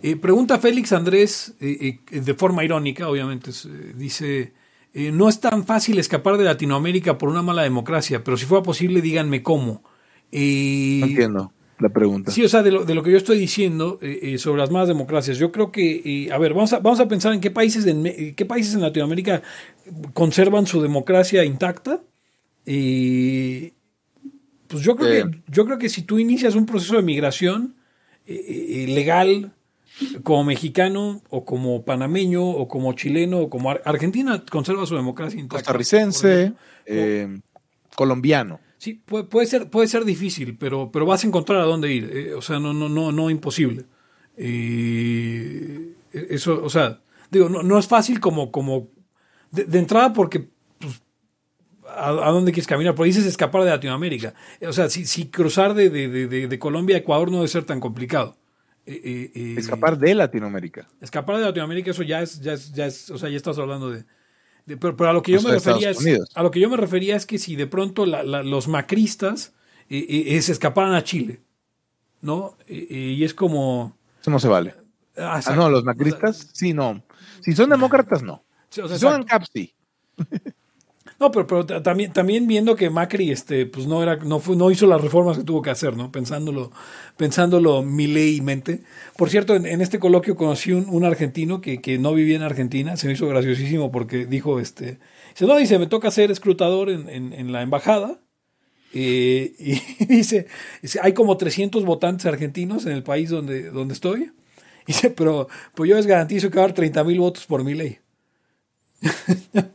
[0.03, 4.55] Eh, pregunta Félix Andrés, eh, eh, de forma irónica, obviamente, es, eh, dice,
[4.95, 8.63] eh, no es tan fácil escapar de Latinoamérica por una mala democracia, pero si fuera
[8.63, 9.83] posible, díganme cómo.
[10.33, 12.31] Eh, No entiendo la pregunta.
[12.31, 14.71] Sí, o sea, de lo, de lo que yo estoy diciendo eh, eh, sobre las
[14.71, 17.51] malas democracias, yo creo que, eh, a ver, vamos a, vamos a pensar en qué
[17.51, 19.43] países, en, Me- qué países en Latinoamérica
[20.13, 22.01] conservan su democracia intacta.
[22.67, 23.73] Y
[24.69, 25.31] pues yo creo, Eh.
[25.31, 27.75] que, yo creo que si tú inicias un proceso de migración
[28.27, 29.53] eh, eh, legal
[30.23, 35.39] como mexicano o como panameño o como chileno o como ar- Argentina conserva su democracia
[35.39, 35.59] intacta.
[35.63, 36.53] Costarricense,
[36.87, 37.39] eh,
[37.95, 38.61] colombiano.
[38.85, 42.05] Sí, puede, puede ser, puede ser difícil, pero, pero vas a encontrar a dónde ir.
[42.13, 43.87] eh, o sea, no, no, no, no imposible.
[44.37, 48.91] Eh, eso, o sea, digo, no, no es fácil como, como
[49.51, 51.03] de, de entrada porque pues,
[51.89, 54.35] a, a dónde quieres caminar, porque dices escapar de Latinoamérica.
[54.69, 57.81] O sea, si, si cruzar de, de, de- Colombia a Ecuador no debe ser tan
[57.81, 58.37] complicado.
[58.87, 60.87] Eh, eh, Escapar de Latinoamérica.
[61.01, 63.91] escapar de Latinoamérica, eso ya es, ya es, ya es, o sea, ya estás hablando
[63.91, 64.05] de,
[64.67, 65.99] de- pero, pero a lo que yo me refería es,
[66.35, 69.53] a lo que yo me refería es que si de pronto la- la- los macristas
[69.91, 71.41] eh, eh, eh, se escaparan a Chile,
[72.23, 72.57] ¿no?
[72.67, 74.75] Eh, y es como Eso no se vale.
[75.19, 77.03] ah, Ah, no, los macristas, sí, no.
[77.43, 78.45] Si son demócratas, no.
[78.71, 79.15] Sí, o sea, Si son.
[79.15, 79.75] ANCAP, sí.
[81.21, 84.57] No, pero, pero ta- también, también viendo que Macri este, pues no era, no fue,
[84.57, 86.11] no hizo las reformas que tuvo que hacer, ¿no?
[86.11, 86.73] Pensándolo,
[87.17, 88.83] pensándolo mente.
[89.17, 92.97] Por cierto, en, este coloquio conocí un, un argentino que, que no vivía en Argentina,
[92.97, 94.99] se me hizo graciosísimo porque dijo, este,
[95.35, 98.21] dice, no, dice, me toca ser escrutador en, en, la embajada.
[98.95, 99.55] eh,
[100.01, 100.47] y dice,
[101.03, 104.33] hay como 300 votantes argentinos en el país donde, donde estoy.
[104.87, 107.75] Dice, pero pues yo les garantizo que va a haber 30 mil votos por mi
[107.75, 107.99] ley.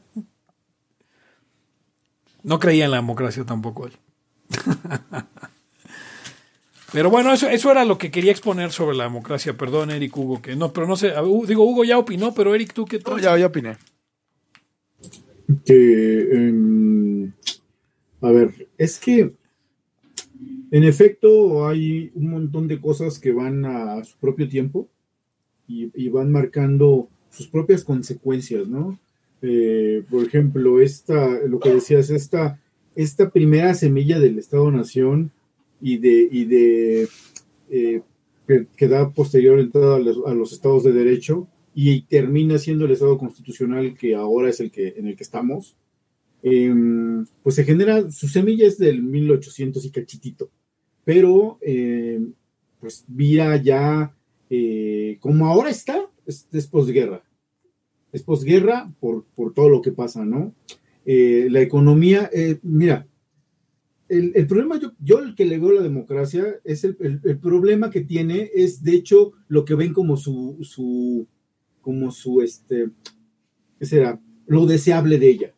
[2.44, 3.94] No creía en la democracia tampoco él.
[6.92, 9.56] Pero bueno, eso, eso era lo que quería exponer sobre la democracia.
[9.56, 11.14] Perdón, Eric Hugo, que no, pero no sé.
[11.22, 13.22] uh, Digo, Hugo ya opinó, pero Eric, ¿tú qué No, tal?
[13.22, 13.78] ya, ya opiné.
[15.66, 17.32] que em,
[18.22, 19.32] a ver, es que
[20.72, 24.88] en efecto hay un montón de cosas que van a su propio tiempo
[25.68, 28.98] y, y van marcando sus propias consecuencias, ¿no?
[29.42, 32.60] Eh, por ejemplo, esta, lo que decías, esta,
[32.96, 35.32] esta primera semilla del Estado-Nación
[35.82, 37.08] y de, y de
[37.70, 38.02] eh,
[38.76, 42.92] que, da posterior entrada a los, a los estados de derecho y termina siendo el
[42.92, 45.78] estado constitucional que ahora es el que en el que estamos,
[46.42, 46.74] eh,
[47.44, 50.50] pues se genera, su semilla es del 1800 y cachitito,
[51.04, 52.22] pero eh,
[52.80, 54.16] pues vía ya,
[54.50, 57.24] eh, como ahora está, es, es posguerra,
[58.12, 60.54] es posguerra por, por todo lo que pasa, ¿no?
[61.06, 63.08] Eh, la economía, eh, mira,
[64.08, 67.38] el, el problema, yo, yo el que le veo a la democracia, es el, el-
[67.40, 71.28] problema que tiene, es de hecho lo que ven como su, su
[71.82, 72.90] como su, este,
[73.78, 74.20] ¿qué será?
[74.48, 75.56] Lo deseable de ella.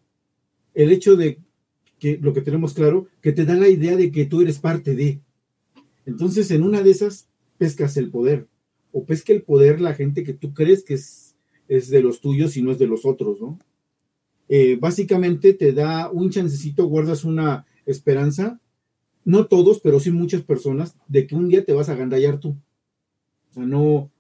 [0.74, 1.40] El hecho de
[1.98, 4.96] que, lo que tenemos claro, que te da la idea de que tú eres parte
[4.96, 5.22] de.
[6.06, 8.48] Entonces, en una de esas, pescas el poder.
[8.92, 11.31] O pesca el poder la gente que tú crees que es,
[11.71, 13.57] es de los tuyos y no es de los otros, ¿no?
[14.49, 18.60] Eh, básicamente te da un chancecito, guardas una esperanza,
[19.23, 22.57] no todos, pero sí muchas personas, de que un día te vas a gandallar tú.
[23.49, 24.12] O sea, no,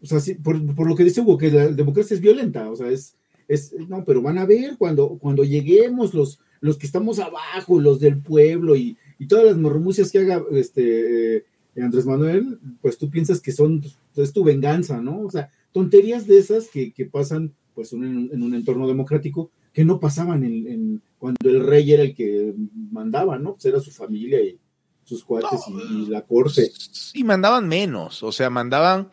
[0.00, 2.76] o sea, sí, por, por lo que dice Hugo, que la democracia es violenta, o
[2.76, 3.16] sea, es,
[3.48, 7.98] es no, pero van a ver cuando, cuando lleguemos los, los que estamos abajo, los
[7.98, 11.44] del pueblo y, y todas las mormucias que haga este eh,
[11.82, 13.82] Andrés Manuel, pues tú piensas que son,
[14.14, 15.22] es tu venganza, ¿no?
[15.22, 18.86] O sea, tonterías de esas que, que pasan pues un- en, un- en un entorno
[18.86, 22.54] democrático que no pasaban en, en- cuando el rey era el que
[22.92, 23.54] mandaba, ¿no?
[23.54, 24.58] Pues era su familia y
[25.02, 26.70] sus cuates y, y la corte.
[27.14, 29.10] Y mandaban menos, o sea, mandaban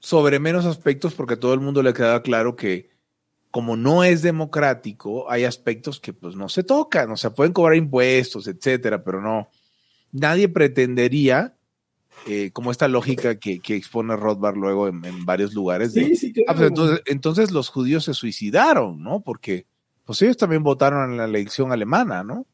[0.00, 2.90] sobre menos aspectos porque a todo el mundo le quedaba claro que
[3.52, 7.76] como no es democrático, hay aspectos que pues no se tocan, o sea, pueden cobrar
[7.76, 9.48] impuestos, etcétera, pero no,
[10.10, 11.56] nadie pretendería,
[12.26, 16.16] eh, como esta lógica que, que expone Rothbard luego en, en varios lugares, de, Sí,
[16.16, 16.50] sí, claro.
[16.50, 19.20] Ah, pues entonces, entonces los judíos se suicidaron, ¿no?
[19.20, 19.66] Porque
[20.04, 22.46] pues ellos también votaron en la elección alemana, ¿no?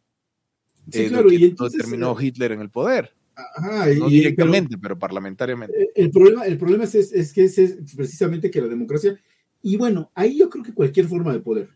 [0.90, 3.12] Sí, Eh, claro, donde- y entonces, terminó eh, Hitler en el poder.
[3.34, 5.74] Ajá, No y- directamente, pero, parlamentariamente.
[5.76, 9.18] pero, el problema, el problema es, es- es que es, es precisamente que la democracia,
[9.62, 11.68] y bueno, ahí yo creo que cualquier forma de poder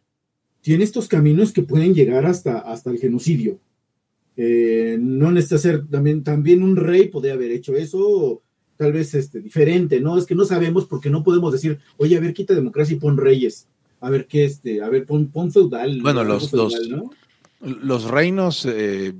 [0.60, 3.58] tiene estos caminos que pueden llegar hasta, hasta el genocidio.
[4.36, 8.42] Eh, no necesita ser también, también un rey podría haber hecho eso, o
[8.76, 10.18] tal vez este, diferente, ¿no?
[10.18, 13.16] Es que no sabemos porque no podemos decir, oye, a ver, quita democracia y pon
[13.16, 13.68] reyes.
[14.00, 16.00] A ver qué, este, a ver, pon, pon feudal.
[16.02, 17.10] Bueno, los- feudal, los- ¿no?
[17.60, 19.14] Los reinos eh,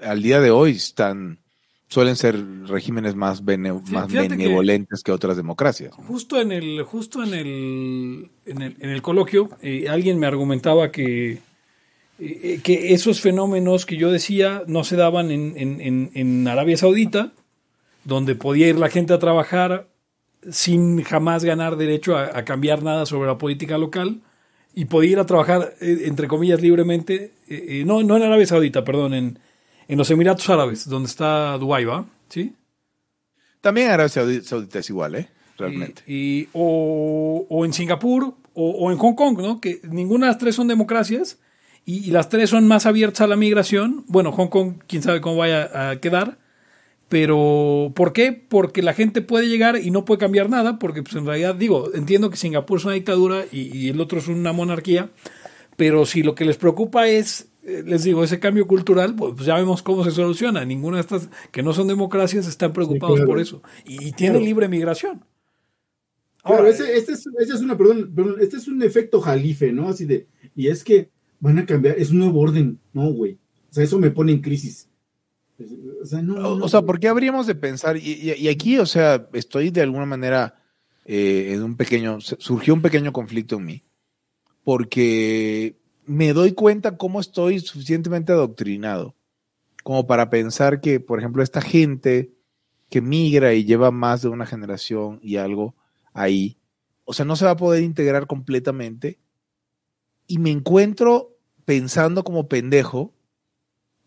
[0.00, 1.38] al día de hoy están
[1.88, 5.12] suelen ser regímenes más, bene- más que- benevolentes que...
[5.12, 5.94] otras democracias.
[5.94, 10.90] Justo en el, justo en el, en el, en el coloquio, eh, alguien me argumentaba
[10.90, 11.38] que,
[12.24, 17.32] eh, que esos fenómenos que yo decía no se daban en, en- en- Arabia Saudita,
[18.04, 19.88] donde podía ir la gente a trabajar
[20.50, 24.20] sin jamás ganar derecho a, a cambiar nada sobre la política local
[24.74, 28.46] y podía ir a trabajar, eh, entre comillas, libremente, eh, eh, no, no en Arabia
[28.46, 29.38] Saudita, perdón, en,
[29.88, 32.06] en los Emiratos Árabes, donde está Dubái, ¿va?
[32.28, 32.54] ¿Sí?
[33.60, 34.08] También Arabia
[34.42, 35.28] Saudita es igual, ¿eh?
[35.58, 36.02] Realmente.
[36.06, 39.60] Y, y- o, o en Singapur o, o en Hong Kong, ¿no?
[39.60, 41.38] Que ninguna de las tres son democracias
[41.84, 44.04] y, y las tres son más abiertas a la migración.
[44.08, 46.38] Bueno, Hong Kong, quién sabe cómo vaya a quedar.
[47.08, 48.32] Pero, ¿por qué?
[48.32, 51.90] Porque la gente puede llegar y no puede cambiar nada, porque pues en realidad, digo,
[51.94, 55.10] entiendo que Singapur es una dictadura y, y el otro es una monarquía,
[55.76, 59.54] pero si lo que les preocupa es eh, les digo, ese cambio cultural, pues ya
[59.56, 60.64] vemos cómo se soluciona.
[60.64, 63.28] Ninguna de estas que no son democracias están preocupados claro.
[63.30, 63.62] por eso.
[63.84, 64.46] Y, y tiene Claro.
[64.46, 65.24] libre migración.
[66.42, 69.70] Claro, Ahora, ese, este, es, ese es una, perdón, perdón, este es un efecto jalife,
[69.72, 69.88] ¿no?
[69.88, 70.26] Así de,
[70.56, 71.10] y es que
[71.42, 73.32] van a cambiar, es un nuevo orden, no, güey.
[73.70, 74.88] O sea, eso me pone en crisis.
[76.02, 76.82] O sea, no, no, O, no, o sea.
[76.82, 77.96] ¿por qué habríamos de pensar?
[77.96, 80.54] Y, y- y aquí, o sea, estoy de alguna manera
[81.04, 83.82] eh, en un pequeño, surgió un pequeño conflicto en mí,
[84.64, 85.76] porque
[86.06, 89.14] me doy cuenta cómo estoy suficientemente adoctrinado
[89.82, 92.32] como para pensar que, por ejemplo, esta gente
[92.88, 95.74] que migra y lleva más de una generación y algo
[96.12, 96.58] ahí,
[97.04, 99.18] o sea, no se va a poder integrar completamente.
[100.28, 101.31] Y me encuentro
[101.64, 103.14] pensando como pendejo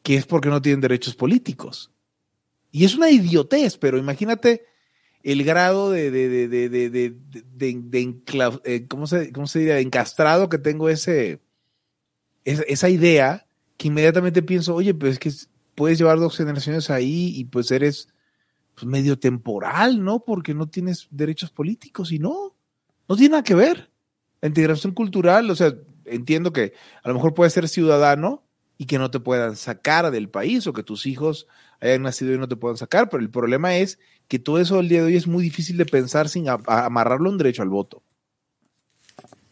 [0.03, 1.91] que es porque no tienen derechos políticos.
[2.71, 4.65] Y es una idiotez, pero imagínate
[5.23, 7.15] el grado de, de, de, de,
[8.65, 11.41] eh, ¿cómo, se, ¿cómo se encastrado que tengo ese,
[12.43, 13.47] es- esa idea
[13.77, 15.31] que inmediatamente pienso, oye, pues es que
[15.73, 18.09] puedes llevar dos generaciones ahí y pues eres
[18.75, 20.23] pues, medio temporal, ¿no?
[20.23, 22.55] Porque no tienes derechos políticos y no,
[23.09, 23.89] no tiene nada que ver.
[24.41, 25.73] La integración cultural, o sea,
[26.05, 28.43] entiendo que a lo mejor puedes ser ciudadano
[28.77, 31.47] y que no te puedan sacar del país o que tus hijos
[31.81, 34.89] hayan nacido y no te puedan sacar, pero el problema es que todo eso al
[34.89, 37.61] día de hoy es muy difícil de pensar sin a- a- amarrarlo a un derecho
[37.61, 38.03] al voto.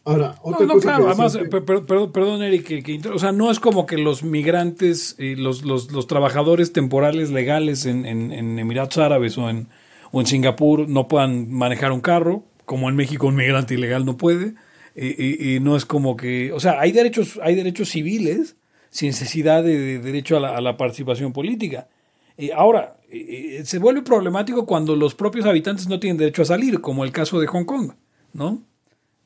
[0.04, 3.18] Ahora, No, otra no, cosa claro, que además, per- perdón, perdón, Eric, que, que o
[3.18, 8.04] sea, no es como que los migrantes, eh, los, los, los trabajadores temporales legales en,
[8.04, 9.68] en, en Emiratos Árabes o en,
[10.12, 14.18] o en Singapur no puedan manejar un carro, como en México un migrante ilegal no
[14.18, 14.54] puede,
[14.94, 15.06] y,
[15.52, 18.56] y- y no es como que, o sea, hay derechos, hay derechos civiles
[18.90, 21.88] sin necesidad de, de derecho a la, a la participación política.
[22.36, 26.46] Eh, ahora, eh, eh, se vuelve problemático cuando los propios habitantes no tienen derecho a
[26.46, 27.92] salir, como el caso de Hong Kong,
[28.32, 28.62] ¿no?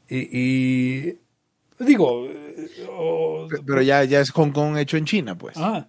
[0.09, 1.19] Y, y-
[1.81, 2.27] digo,
[3.67, 5.57] Pero ya, ya es Hong Kong hecho en China, pues.
[5.59, 5.87] ah,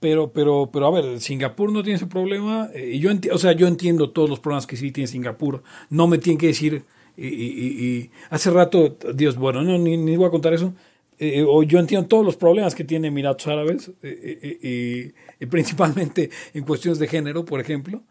[0.00, 2.68] pero, pero, pero a ver, Singapur no tiene ese problema.
[2.74, 5.62] eh, y yo o sea, yo entiendo todos los problemas que sí tiene Singapur.
[5.90, 6.84] No me tienen que decir.
[7.16, 10.72] Y, y- y- hace rato, Dios, bueno, no, ni, ni voy a contar eso.
[11.18, 16.30] eh, o yo entiendo todos los problemas que tiene Emiratos Árabes, eh, eh, eh, principalmente
[16.54, 18.02] en cuestiones de género, por ejemplo.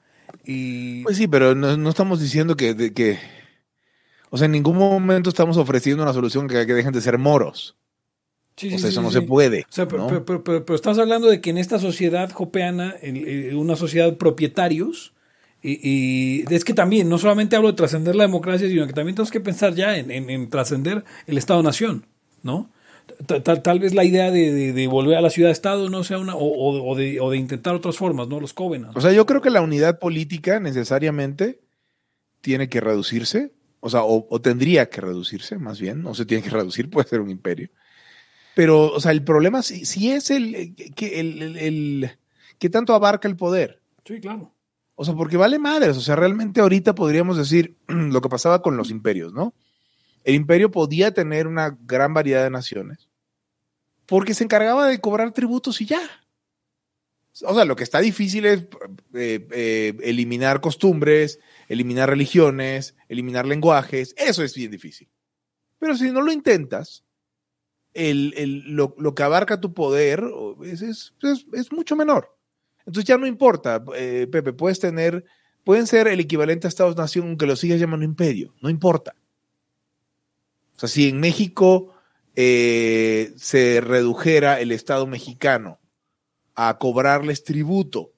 [0.45, 3.17] Y, Pues sí, pero no, no estamos diciendo que, de- que,
[4.29, 7.75] o sea, en ningún momento estamos ofreciendo una solución que, que dejen de ser moros.
[8.55, 9.15] Sí, O sea, sí, eso no sí.
[9.15, 9.61] se puede.
[9.61, 10.07] O sea, pero, ¿no?
[10.07, 13.75] pero- pero- pero- pero estás hablando de que en esta sociedad jopeana, en, en una
[13.75, 15.13] sociedad de propietarios,
[15.63, 19.15] y, y es que también, no solamente hablo de trascender la democracia, sino que también
[19.15, 22.05] tenemos que pensar ya en, en- en trascender el Estado-Nación,
[22.43, 22.69] ¿no?
[23.27, 26.17] Ta- Tal, tal vez la idea de, de- de volver a la ciudad-estado no sea
[26.19, 28.39] una, o, o- o de, o de intentar otras formas, ¿no?
[28.39, 28.95] Los covenants.
[28.97, 31.59] O sea, yo creo que la unidad política necesariamente
[32.41, 33.51] tiene que reducirse,
[33.81, 37.19] o sea, o, tendría que reducirse, más bien, no se tiene que reducir, puede ser
[37.21, 37.69] un imperio.
[38.55, 42.11] Pero, o sea, el problema sí, sí es el que el, el- el-
[42.59, 43.79] que tanto abarca el poder.
[44.05, 44.51] Sí, claro.
[45.01, 45.97] O sea, porque vale madres.
[45.97, 49.55] O sea, realmente ahorita podríamos decir lo que pasaba con los imperios, ¿no?
[50.23, 53.09] El imperio podía tener una gran variedad de naciones
[54.05, 56.01] porque se encargaba de cobrar tributos y ya.
[57.43, 58.67] O sea, lo que está difícil es
[59.15, 64.13] eh, eh, eliminar costumbres, eliminar religiones, eliminar lenguajes.
[64.17, 65.09] Eso es bien difícil.
[65.79, 67.03] Pero si no lo intentas,
[67.95, 70.23] el, el- lo, lo que abarca tu poder
[70.63, 71.13] es-
[71.53, 72.37] es mucho menor.
[72.85, 75.25] Entonces ya no importa, eh, Pepe, puedes tener,
[75.63, 79.15] pueden ser el equivalente a Estados-Nación aunque lo sigas llamando imperio, no importa.
[80.75, 81.93] O sea, si en México
[82.35, 85.79] eh, se redujera el Estado mexicano
[86.55, 88.13] a cobrarles tributo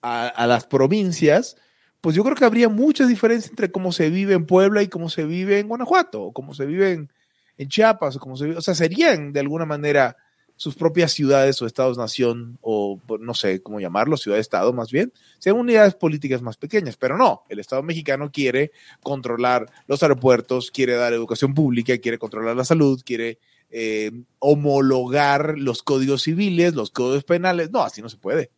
[0.00, 1.56] a, las provincias,
[2.02, 5.08] pues yo creo que habría mucha diferencia entre cómo se vive en Puebla y cómo
[5.08, 7.10] se vive en Guanajuato, o cómo se vive en,
[7.56, 10.16] en Chiapas, o cómo se vive, o sea, serían de alguna manera
[10.56, 15.56] sus propias ciudades o estados-nación, o pues, no sé cómo llamarlo, ciudad-estado más bien, sean
[15.56, 18.70] unidades políticas más pequeñas, pero no, el Estado mexicano quiere
[19.02, 23.38] controlar los aeropuertos, quiere dar educación pública, quiere controlar la salud, quiere
[23.76, 28.50] eh, homologar los códigos civiles, los códigos penales, no, así no se puede.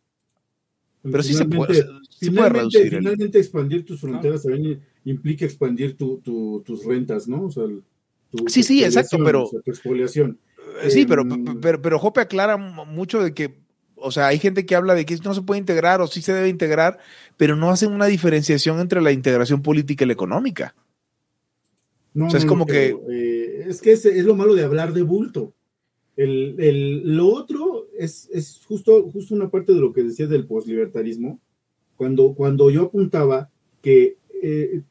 [1.01, 4.81] Pero sí se puede, Finalmente- sí puede finalmente, reducir el- finalmente expandir tus fronteras también
[5.05, 7.45] implica expandir tu, tu- tus rentas, ¿no?
[7.45, 7.81] O sea, el-
[8.29, 10.37] tu, Sí, tu sí, exacto, pero- o sea, tu expoliación.
[10.89, 11.23] Sí, Eh, pero,
[11.61, 13.55] pero, pero Jope aclara mucho de que,
[13.95, 16.33] o sea, hay gente que habla de que no se puede integrar o sí se
[16.33, 16.99] debe integrar,
[17.37, 20.75] pero no hacen una diferenciación entre la integración política y la económica.
[22.13, 24.63] No, O sea, es no, como pero, eh, es que es, es lo malo de
[24.63, 25.53] hablar de bulto.
[26.15, 30.47] El, el- lo otro es, es justo, justo una parte de lo que decía del
[30.47, 31.39] poslibertarismo.
[31.95, 33.49] Cuando, cuando yo apuntaba
[33.81, 34.81] que, eh,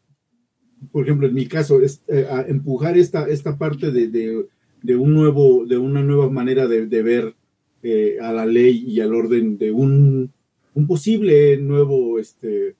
[0.92, 4.46] por ejemplo, en mi caso, es, eh, a empujar esta, esta parte de, de-
[4.86, 7.34] de un nuevo, de una nueva manera de, ver
[7.82, 10.32] eh, a la ley y al orden de un,
[10.74, 12.76] un posible nuevo, este,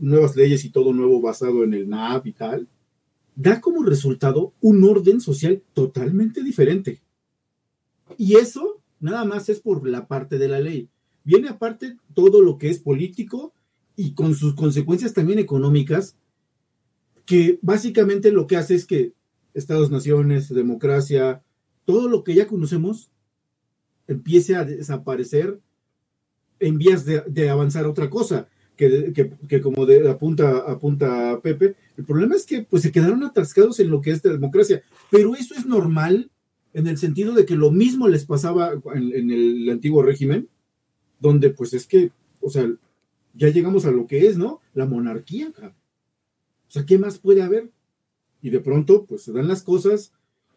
[0.00, 2.68] nuevas leyes y todo nuevo basado en el NAP y tal,
[3.34, 7.00] da como resultado un orden social totalmente diferente.
[8.16, 10.88] Y eso nada más es por la parte de la ley.
[11.24, 13.52] Viene aparte todo lo que es político
[13.96, 16.16] y con sus consecuencias también económicas,
[17.26, 19.12] que básicamente lo que hace es que
[19.54, 21.42] Estados-naciones, democracia,
[21.84, 23.10] todo lo que ya conocemos
[24.06, 25.60] empiece a desaparecer
[26.60, 29.12] en vías de, avanzar a otra cosa, que,
[29.48, 34.00] que- como apunta, apunta Pepe, el problema es que pues se quedaron atascados en lo
[34.00, 36.30] que es de democracia, pero eso es normal
[36.72, 40.48] en el sentido de que lo mismo les pasaba en, en el antiguo régimen,
[41.20, 42.68] donde pues es que, o sea,
[43.34, 44.60] ya llegamos a lo que es, ¿no?
[44.74, 45.52] La monarquía.
[45.58, 47.70] O sea, ¿qué más puede haber?
[48.42, 50.12] Y de pronto, pues se dan las cosas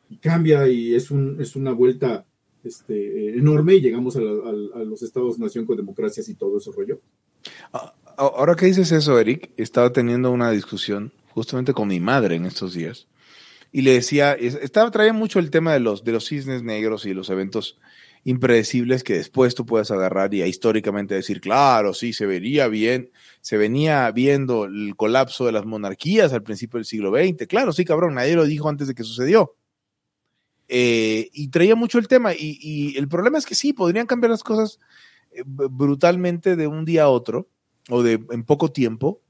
[0.09, 2.25] y cambia y es, un, es una vuelta
[2.63, 6.99] este, enorme y llegamos a, la- los estados-nación con democracias y todo ese rollo.
[8.17, 12.73] Ahora que dices eso, Eric, estaba teniendo una discusión justamente con mi madre en estos
[12.73, 13.07] días
[13.71, 17.05] y le decía, es- estaba traía mucho el tema de los de los cisnes negros
[17.05, 17.77] y los eventos
[18.25, 23.55] impredecibles que después tú puedes agarrar y históricamente decir, claro, sí, se vería bien, se
[23.55, 28.15] venía viendo el colapso de las monarquías al principio del siglo XX, claro, sí, cabrón,
[28.15, 29.55] nadie lo dijo antes de que sucedió.
[30.67, 34.31] Eh, y traía mucho el tema y, y el problema es que sí, podrían cambiar
[34.31, 34.79] las cosas
[35.31, 37.47] eh, brutalmente de un día a otro
[37.89, 39.21] o de en poco tiempo.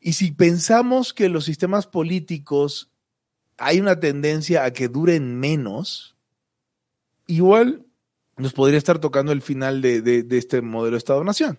[0.00, 2.92] Y si pensamos que los sistemas políticos
[3.56, 6.13] hay una tendencia a que duren menos,
[7.26, 7.84] igual
[8.36, 11.58] nos podría estar tocando el final de, de- de este modelo de Estado-Nación.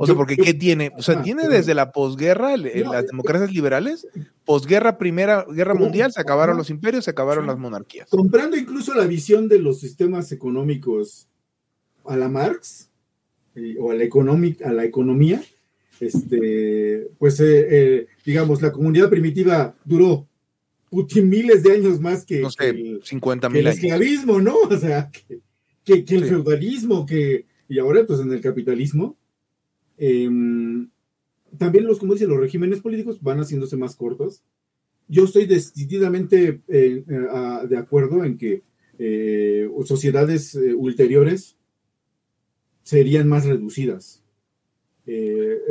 [0.00, 0.92] O sea, porque ¿qué tiene?
[0.96, 4.06] O sea, tiene desde la posguerra, las democracias liberales,
[4.44, 8.08] posguerra, primera guerra mundial, se acabaron los imperios, se acabaron las monarquías.
[8.08, 11.26] Comprando incluso la visión de los sistemas económicos
[12.04, 12.90] a la Marx
[13.56, 15.42] eh, o a la, economi- a la economía,
[15.98, 20.27] este, pues eh, eh, digamos, la comunidad primitiva duró
[20.90, 23.78] puti, miles de años más que, No sé, el, 50 que mil el años.
[23.82, 24.56] esclavismo, ¿no?
[24.70, 25.40] O sea, que,
[25.84, 26.28] que- que el Sí.
[26.30, 29.16] feudalismo, que, y ahora pues en el capitalismo,
[29.96, 30.88] em,
[31.56, 34.42] también los, como dicen, los regímenes políticos van haciéndose más cortos.
[35.08, 38.62] Yo estoy decididamente eh, a- de acuerdo en que
[38.98, 41.56] eh, sociedades eh, ulteriores
[42.82, 44.22] serían más reducidas.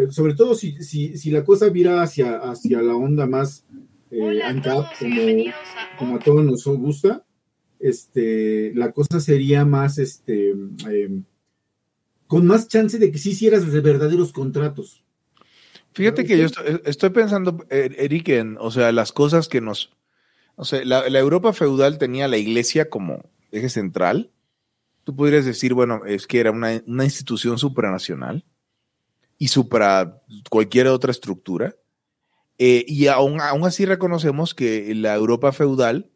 [0.10, 3.66] Sobre todo si, si, si la cosa vira hacia, hacia la onda más
[4.12, 7.26] eh, Hola a ANCAP, todos y como, bienvenidos a como a todos nos gusta,
[7.80, 11.24] este, la cosa sería más, este, em,
[12.28, 15.04] con más chance de que sí hicieras verdaderos contratos.
[15.94, 16.28] Fíjate ¿No?
[16.28, 19.92] que yo estoy, estoy pensando, eh, Eric, en, o sea, las cosas que nos,
[20.56, 24.32] o sea, la, la Europa feudal tenía la iglesia como eje central.
[25.04, 28.46] Tú podrías decir, bueno, es que era una, una institución supranacional
[29.38, 31.76] y supra cualquier otra estructura.
[32.58, 36.10] Eh, y aún, aún así reconocemos que la Europa feudal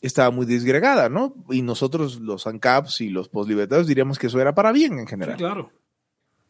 [0.00, 1.34] estaba muy disgregada, ¿no?
[1.50, 5.10] Y nosotros, los ANCAPs y los postlibertarios, diríamos que eso era para bien en Sí,
[5.10, 5.36] general.
[5.36, 5.70] claro.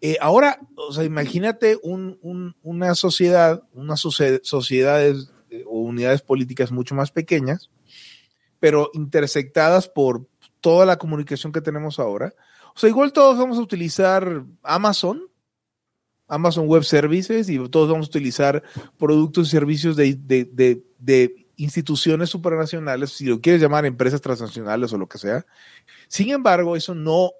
[0.00, 6.22] Eh, ahora, o sea, imagínate un- un- una sociedad, unas socie- sociedades eh, o unidades
[6.22, 7.70] políticas mucho más pequeñas,
[8.58, 10.26] pero intersectadas por
[10.60, 12.34] toda la comunicación que tenemos ahora.
[12.74, 15.22] O sea, igual todos vamos a utilizar Amazon,
[16.32, 18.62] Amazon Web Services, y todos vamos a utilizar
[18.98, 24.92] productos y servicios de, de- de- de instituciones supranacionales, si lo quieres llamar empresas transnacionales
[24.92, 25.44] o lo que sea.
[26.08, 27.32] Sin embargo, eso no,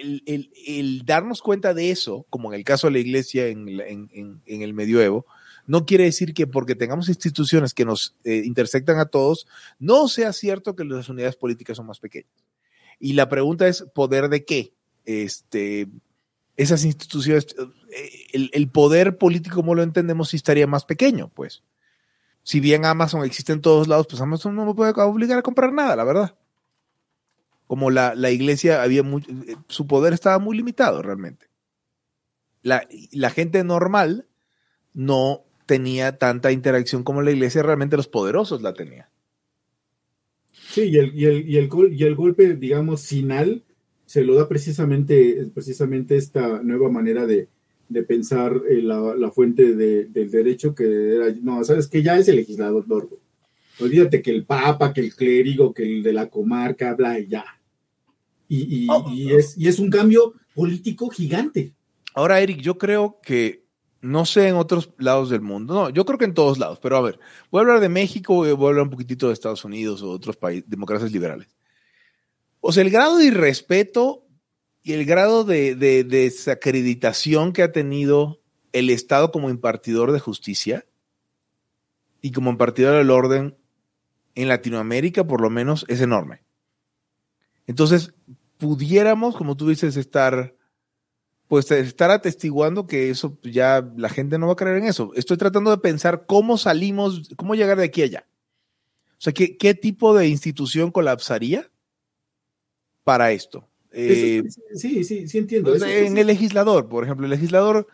[0.00, 3.68] el, el- el darnos cuenta de eso, como en el caso de la iglesia en,
[3.68, 5.26] en- en el medioevo,
[5.66, 9.46] no quiere decir que porque tengamos instituciones que nos eh, intersectan a todos,
[9.78, 12.32] no sea cierto que las unidades políticas son más pequeñas.
[12.98, 14.72] Y la pregunta es, ¿poder de qué?
[15.04, 15.88] Este,
[16.56, 17.46] esas instituciones,
[17.90, 21.62] eh, el, el poder político como lo entendemos sí estaría más pequeño, pues.
[22.44, 25.72] Si bien Amazon existe en todos lados, pues Amazon no me puede obligar a comprar
[25.72, 26.36] nada, la verdad.
[27.66, 31.46] Como la, la iglesia había muy, eh, su poder estaba muy limitado realmente.
[32.62, 34.26] La, la gente normal
[34.92, 39.06] no tenía tanta interacción como la iglesia, realmente los poderosos la tenían.
[40.68, 43.64] Sí, y el, y el, y el, y el golpe, digamos, final
[44.12, 47.48] se lo da precisamente, precisamente esta nueva manera de,
[47.88, 50.84] de pensar eh, la, la fuente de- del derecho que
[51.14, 52.84] era, no, sabes que ya es el legislador.
[53.80, 57.42] Olvídate que el papa, que el clérigo, que el de la comarca, bla, y ya.
[58.50, 61.72] Y, y- y es, y es un cambio político gigante.
[62.14, 63.64] Ahora, Eric, yo creo que,
[64.02, 66.98] no sé en otros lados del mundo, no, yo creo que en todos lados, pero
[66.98, 67.18] a ver,
[67.50, 70.36] voy a hablar de México voy a hablar un poquitito de Estados Unidos o otros
[70.36, 71.48] países, democracias liberales.
[72.64, 74.24] O sea, el grado de irrespeto
[74.84, 78.40] y el grado de, de desacreditación que ha tenido
[78.70, 80.86] el Estado como impartidor de justicia
[82.20, 83.58] y como impartidor del orden
[84.36, 86.44] en Latinoamérica, por lo menos, es enorme.
[87.66, 88.14] Entonces,
[88.58, 90.54] pudiéramos, como tú dices, estar,
[91.48, 95.10] pues, estar atestiguando que eso ya la gente no va a creer en eso.
[95.16, 98.28] Estoy tratando de pensar cómo salimos, cómo llegar de aquí a allá.
[99.14, 101.71] O sea, ¿qué, qué tipo de institución colapsaría
[103.04, 103.68] para esto?
[103.92, 104.42] Eh,
[104.74, 105.74] sí, sí, sí, entiendo.
[105.74, 107.86] en el legislador, por ejemplo, el legislador,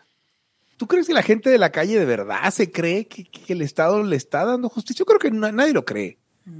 [0.76, 4.02] ¿tú crees que la gente de la calle de verdad se cree que, el Estado
[4.02, 5.00] le está dando justicia?
[5.00, 6.18] Yo creo que nadie lo cree.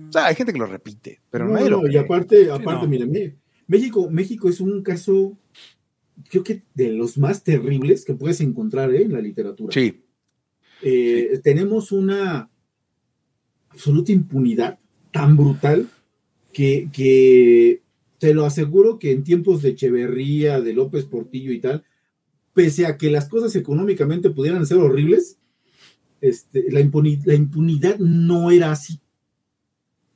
[0.08, 1.94] O sea, hay gente que lo repite, pero no, nadie lo cree.
[1.94, 3.06] Y aparte, aparte, mira,
[3.66, 5.38] México, México es un caso,
[6.28, 9.02] creo que de los más terribles que puedes encontrar ¿eh?
[9.02, 9.72] en la literatura.
[9.72, 10.02] Sí.
[10.82, 12.50] Eh, tenemos una
[13.68, 14.78] absoluta impunidad
[15.12, 15.88] tan brutal
[16.52, 17.82] que, que
[18.18, 21.84] te lo aseguro que en tiempos de Echeverría, de López Portillo y tal,
[22.52, 25.38] pese a que las cosas económicamente pudieran ser horribles,
[26.20, 29.00] este, la, impunidad, no era así.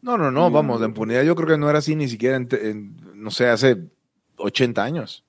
[0.00, 2.96] No, no, no, vamos, la impunidad yo creo que no era así ni siquiera, en,
[3.14, 3.84] no sé, hace
[4.36, 5.24] 80 años.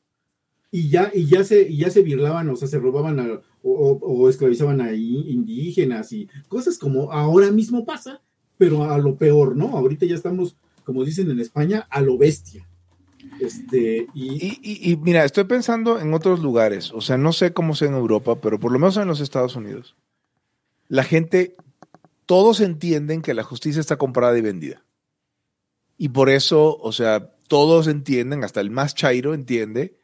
[0.72, 3.20] Y ya, y ya se, y ya se birlaban, o sea, se robaban
[3.62, 8.24] o, o, esclavizaban a indígenas y cosas como ahora mismo pasa,
[8.58, 9.78] pero a lo peor, ¿no?
[9.78, 12.68] Ahorita ya estamos como dicen en España, a lo bestia.
[13.40, 14.98] Este, y...
[15.02, 18.60] mira, estoy pensando en otros lugares, o sea, no sé cómo sea en Europa, pero
[18.60, 19.96] por lo menos en los Estados Unidos,
[20.88, 21.56] la gente,
[22.26, 24.84] todos entienden que la justicia está comprada y vendida.
[25.98, 29.98] Y por eso, o sea, todos entienden, hasta el más chairo entiende,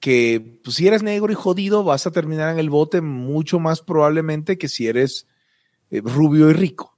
[0.00, 3.80] que pues, si eres negro y jodido vas a terminar en el bote mucho más
[3.80, 5.26] probablemente que si eres
[5.90, 6.97] eh, rubio y rico.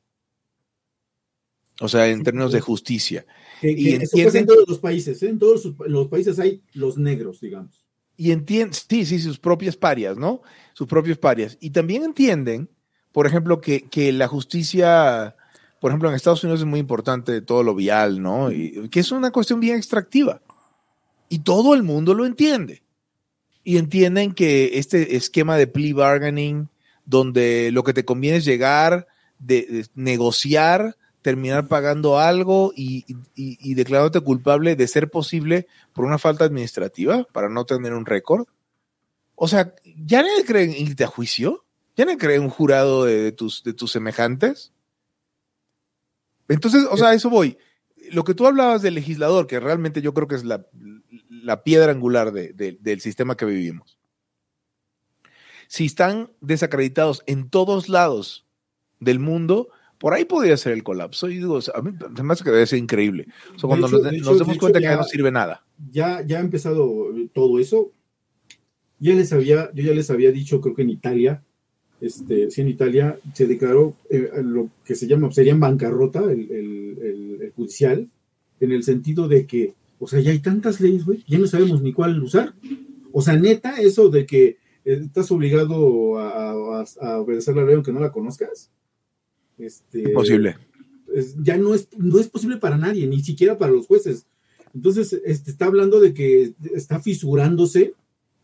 [1.81, 3.27] O sea, en términos de justicia.
[3.63, 5.31] y en todos los países, ¿eh?
[5.31, 7.87] en todos los países hay los negros, digamos.
[8.19, 10.43] Y entienden, sí, sí, sus propias parias, ¿no?
[10.75, 11.57] Sus propios parias.
[11.59, 12.69] Y también entienden,
[13.13, 15.37] por ejemplo, que, que la justicia,
[15.81, 18.53] por ejemplo, en Estados Unidos es muy importante todo lo vial, ¿no?
[18.53, 20.43] Y, que es una cuestión bien extractiva.
[21.31, 22.83] Y todo el mundo lo entiende.
[23.65, 26.69] Y entienden que este esquema de plea bargaining,
[27.07, 29.07] donde lo que te conviene es llegar,
[29.39, 33.05] de negociar, terminar pagando algo y,
[33.35, 38.47] y, declarándote culpable de ser posible por una falta administrativa para no tener un récord.
[39.35, 41.65] O sea, ¿ya nadie cree en irte a juicio?
[41.97, 44.73] ¿Ya nadie cree en un jurado de, tus, de tus semejantes?
[46.49, 47.59] Entonces, o sea, a eso voy.
[48.11, 50.65] Lo que tú hablabas del legislador, que realmente yo creo que es la,
[51.63, 53.99] piedra angular del sistema que vivimos.
[55.69, 58.47] Si están desacreditados en todos lados
[58.99, 59.69] del mundo,
[60.01, 61.29] por ahí podría ser el colapso.
[61.29, 61.93] Y digo, a mí
[62.23, 63.27] me hace que debe ser increíble.
[63.61, 65.63] cuando nos, demos cuenta que ya no sirve nada.
[65.93, 67.93] Ya, ya ha empezado todo eso.
[68.99, 71.43] Ya les había, yo ya les había dicho, creo que en Italia,
[72.01, 76.51] este, sí, en Italia se declaró eh, lo que se llama, sería en bancarrota el,
[76.51, 78.09] el, judicial,
[78.59, 81.83] en el sentido de que, o sea, ya hay tantas leyes, güey, ya no sabemos
[81.83, 82.55] ni cuál usar.
[83.13, 87.93] O sea, neta, eso de que eh, estás obligado a, a obedecer la ley aunque
[87.93, 88.71] no la conozcas
[89.63, 90.57] este, Imposible.
[91.43, 94.27] ya no es, no es posible para nadie, ni siquiera para los jueces.
[94.75, 97.95] Entonces, este, está hablando de que está fisurándose,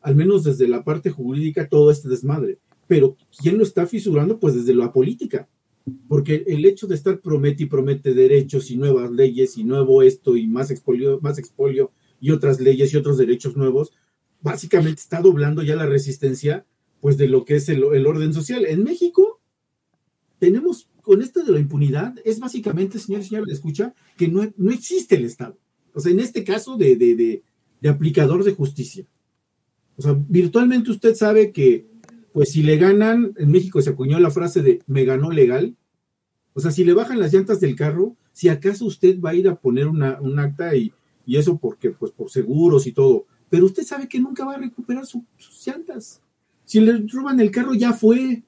[0.00, 2.58] al menos desde la parte jurídica, todo este desmadre.
[2.86, 4.38] Pero, ¿quién lo está fisurando?
[4.38, 5.48] Pues desde la política.
[6.08, 10.36] Porque el hecho de estar promete y promete derechos y nuevas leyes y nuevo esto
[10.36, 13.92] y más expolio, más expolio y otras leyes y otros derechos nuevos,
[14.40, 16.64] básicamente está doblando ya la resistencia
[17.00, 18.64] pues de lo que es el, el orden social.
[18.64, 19.40] En México
[20.38, 24.72] tenemos con esto de la impunidad es básicamente, señor y señor, escucha, que no, no
[24.72, 25.56] existe el Estado.
[25.94, 27.14] O sea, en este caso de, de,
[27.80, 29.06] de, aplicador de justicia.
[29.96, 31.86] O sea, virtualmente usted sabe que,
[32.32, 35.76] pues si le ganan, en México se acuñó la frase de me ganó legal.
[36.54, 39.48] O sea, si le bajan las llantas del carro, si acaso usted va a ir
[39.48, 40.92] a poner una, un acta y,
[41.24, 44.58] y eso porque, pues por seguros y todo, pero usted sabe que nunca va a
[44.58, 45.22] recuperar sus
[45.64, 46.20] llantas.
[46.64, 48.42] Si le roban el carro, ya fue.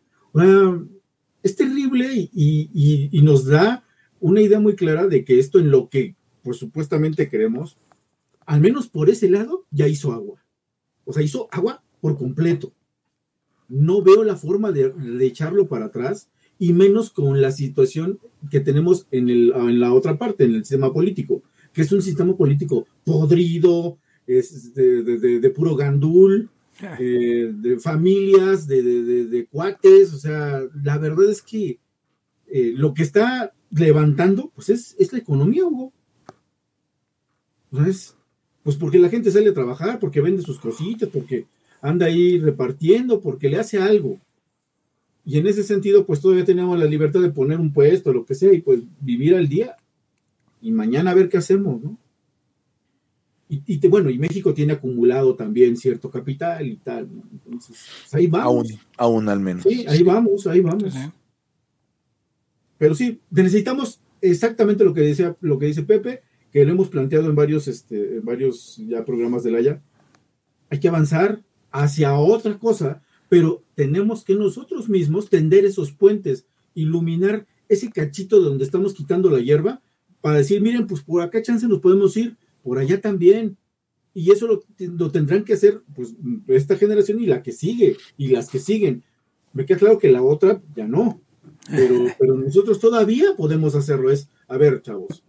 [1.48, 3.84] Es terrible y, nos da
[4.20, 7.78] una idea muy clara de que esto en lo que pues supuestamente queremos,
[8.46, 10.42] al menos por ese lado, ya hizo agua.
[11.04, 12.72] O sea, hizo agua por completo.
[13.68, 16.28] No veo la forma de, echarlo para atrás
[16.58, 18.18] y menos con la situación
[18.50, 21.42] que tenemos en, el, en la otra parte, en el sistema político,
[21.72, 26.50] que es un sistema político podrido, es de puro gandul,
[26.98, 31.78] eh, de familias, de, cuates, o sea, la verdad es que
[32.46, 35.92] eh, lo que está levantando, pues es, la economía, Hugo.
[37.72, 38.16] ¿Sabes?
[38.62, 41.46] Pues porque la gente sale a trabajar, porque vende sus cositas, porque
[41.82, 44.18] anda ahí repartiendo, porque le hace algo.
[45.24, 48.34] Y en ese sentido, pues todavía tenemos la libertad de poner un puesto, lo que
[48.34, 49.76] sea, y pues vivir al día.
[50.62, 51.98] Y mañana a ver qué hacemos, ¿no?
[53.48, 57.22] Y, y te- bueno, y México tiene acumulado también cierto capital y tal, ¿no?
[57.32, 58.46] Entonces, pues, ahí vamos.
[58.46, 59.62] Aún, aún al menos.
[59.62, 60.94] Sí, ahí vamos, ahí vamos.
[62.76, 66.22] Pero sí, necesitamos exactamente lo que decía, lo que dice Pepe,
[66.52, 69.82] que lo hemos planteado en varios, este, en varios ya programas del Haya.
[70.70, 77.46] Hay que avanzar hacia otra cosa, pero tenemos que nosotros mismos tender esos puentes, iluminar
[77.68, 79.82] ese cachito de donde estamos quitando la hierba,
[80.20, 83.56] para decir, miren, pues por acá chance nos podemos ir, por allá también.
[84.14, 86.14] Y eso lo, lo tendrán que hacer pues
[86.48, 89.04] esta generación y la que sigue, y las que siguen.
[89.52, 91.20] Me queda claro que la otra ya no.
[91.70, 94.10] Pero, pero nosotros todavía podemos hacerlo.
[94.10, 95.22] Es, a ver, chavos,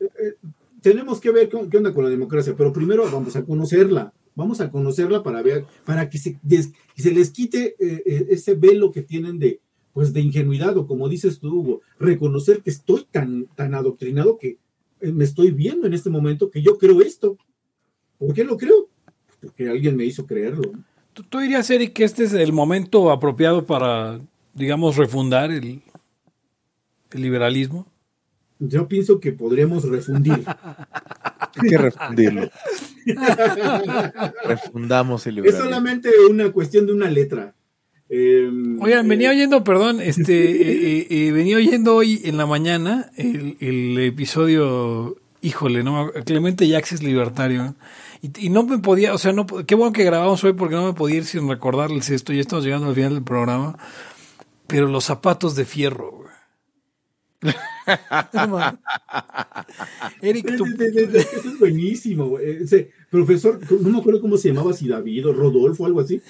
[0.00, 0.34] eh, eh,
[0.82, 4.12] tenemos que ver qué, qué onda con la democracia, pero primero vamos a conocerla.
[4.36, 8.54] Vamos a conocerla para ver, para que se, des- que se les quite eh, ese
[8.54, 9.60] velo que tienen de,
[9.92, 14.58] pues, de ingenuidad, o como dices tú, Hugo, reconocer que estoy tan, tan adoctrinado que
[15.02, 17.36] me estoy viendo en este momento que yo creo esto.
[18.18, 18.88] ¿Por qué lo creo?
[19.40, 20.72] Porque alguien me hizo creerlo.
[21.14, 24.20] ¿Tú, tú dirías, Eric, que este es el momento apropiado para,
[24.54, 25.82] digamos, refundar el,
[27.12, 27.86] el liberalismo?
[28.58, 30.44] Yo pienso que podríamos refundir.
[31.56, 32.50] Hay que refundirlo.
[34.44, 35.64] Refundamos el Es liberalismo.
[35.64, 37.54] solamente una cuestión de una letra.
[38.12, 38.50] Eh,
[38.80, 43.10] Oigan, venía eh, oyendo, perdón, este, eh, eh, eh, venía oyendo hoy en la mañana
[43.16, 47.76] el, el episodio, híjole, no, Clemente Jax es libertario.
[48.20, 50.86] Y, y no me podía, o sea, no, qué bueno que grabamos hoy porque no
[50.86, 53.78] me podía ir sin recordarles esto, ya estamos llegando al final del programa.
[54.66, 56.30] Pero los zapatos de fierro, güey.
[60.20, 62.26] Eric, tú, Eso es buenísimo.
[62.28, 62.62] güey.
[62.62, 66.20] Ese profesor, no me acuerdo cómo se llamaba, si David o Rodolfo o algo así,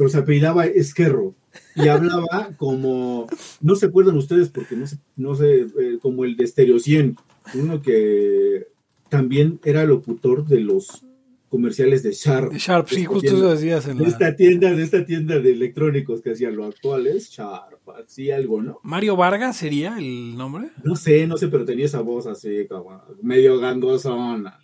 [0.00, 1.34] pero se apellidaba Esquerro
[1.76, 3.26] y hablaba como,
[3.60, 7.16] no se acuerdan ustedes porque no sé, no sé eh, como el de Stereo 100,
[7.52, 8.66] uno que
[9.10, 11.04] también era locutor de los
[11.50, 12.54] comerciales de Sharp.
[12.54, 14.08] Sharp, sí, De justo tienda- eso decías en De la...
[14.08, 18.62] esta tienda, de esta tienda de electrónicos que hacían lo actual es Sharp, así algo,
[18.62, 18.78] ¿no?
[18.82, 20.70] Mario Vargas sería el nombre.
[20.82, 24.60] No sé, no sé, pero tenía esa voz así como medio gangosona.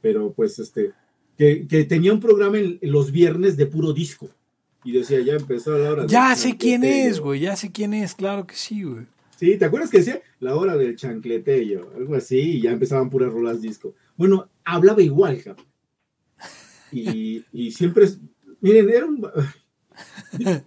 [0.00, 0.90] Pero pues este,
[1.36, 4.28] que, que tenía un programa en los viernes de puro disco.
[4.84, 6.06] Y decía, ya empezó la hora.
[6.06, 9.06] Ya sé quién es, güey, ya sé quién es, claro que sí, güey.
[9.36, 10.20] Sí, ¿te acuerdas que decía?
[10.40, 13.94] La hora del chancletello, algo así, y ya empezaban puras rolas disco.
[14.16, 15.66] Bueno, hablaba igual, cabrón.
[16.90, 18.18] Y, y siempre, es-
[18.60, 19.20] miren, era un...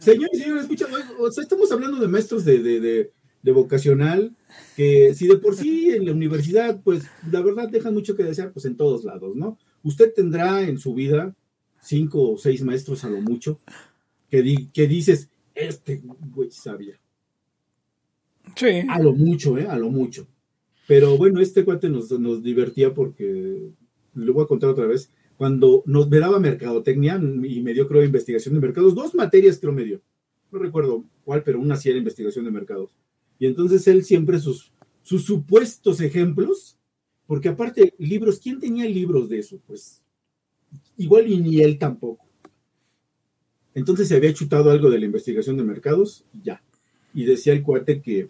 [0.00, 0.86] Señores y señores, escucha,
[1.18, 4.34] o sea, estamos hablando de maestros de, de, de, de vocacional,
[4.76, 8.52] que si de por sí en la universidad, pues la verdad dejan mucho que desear,
[8.52, 9.58] pues en todos lados, ¿no?
[9.82, 11.34] Usted tendrá en su vida
[11.82, 13.60] cinco o seis maestros a lo mucho,
[14.30, 16.00] que, di- que dices, este
[16.34, 16.98] güey sabía.
[18.56, 18.82] Sí.
[18.88, 19.66] A lo mucho, ¿eh?
[19.66, 20.26] A lo mucho.
[20.86, 23.70] Pero bueno, este cuate nos, nos divertía porque,
[24.14, 28.04] le voy a contar otra vez, cuando nos me daba mercadotecnia y me dio, creo,
[28.04, 30.00] investigación de mercados, dos materias creo me dio.
[30.50, 32.90] No recuerdo cuál, pero una sí era investigación de mercados.
[33.38, 34.72] Y entonces él siempre sus,
[35.02, 36.76] sus supuestos ejemplos,
[37.26, 39.60] porque aparte, libros, ¿quién tenía libros de eso?
[39.66, 40.02] Pues
[41.00, 42.26] igual y ni él tampoco.
[43.74, 46.62] Entonces se había chutado algo de la investigación de mercados ya.
[47.14, 48.28] Y decía el cuate que,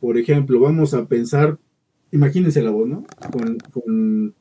[0.00, 1.58] por ejemplo, vamos a pensar,
[2.12, 3.04] imagínense la voz, ¿no?
[3.32, 4.34] Con, con-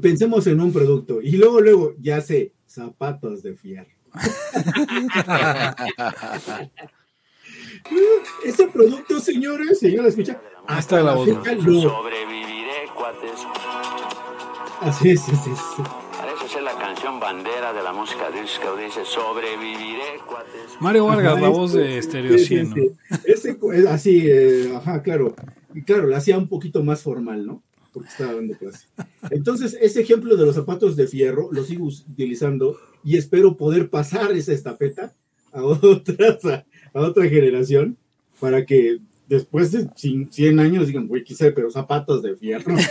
[0.00, 3.90] pensemos en un producto y luego, luego, ya sé, zapatos de fierro.
[8.44, 10.40] Ese producto, señores, señora, escucha,
[10.78, 13.40] está la voz, Sobreviviré, cuates.
[14.80, 15.58] Así es, es, es.
[16.44, 18.76] Parece ser la canción bandera de la música disco.
[18.76, 20.76] Dice, sobreviviré, cuates.
[20.78, 22.74] Mario Vargas, la voz de Stereo sí, 100.
[22.74, 23.16] sí, sí.
[23.24, 25.34] Ese es así, eh, ajá, claro.
[25.72, 27.62] Y claro, lo hacía un poquito más formal, ¿no?
[27.94, 28.88] Porque estaba dando clase.
[29.30, 34.30] Entonces, ese ejemplo de los zapatos de fierro lo sigo utilizando y espero poder pasar
[34.32, 35.14] esa estafeta
[35.50, 37.96] a otras, a, a otra generación
[38.38, 42.74] para que después de cin- 100 años digan, güey, quise, pero zapatos de fierro.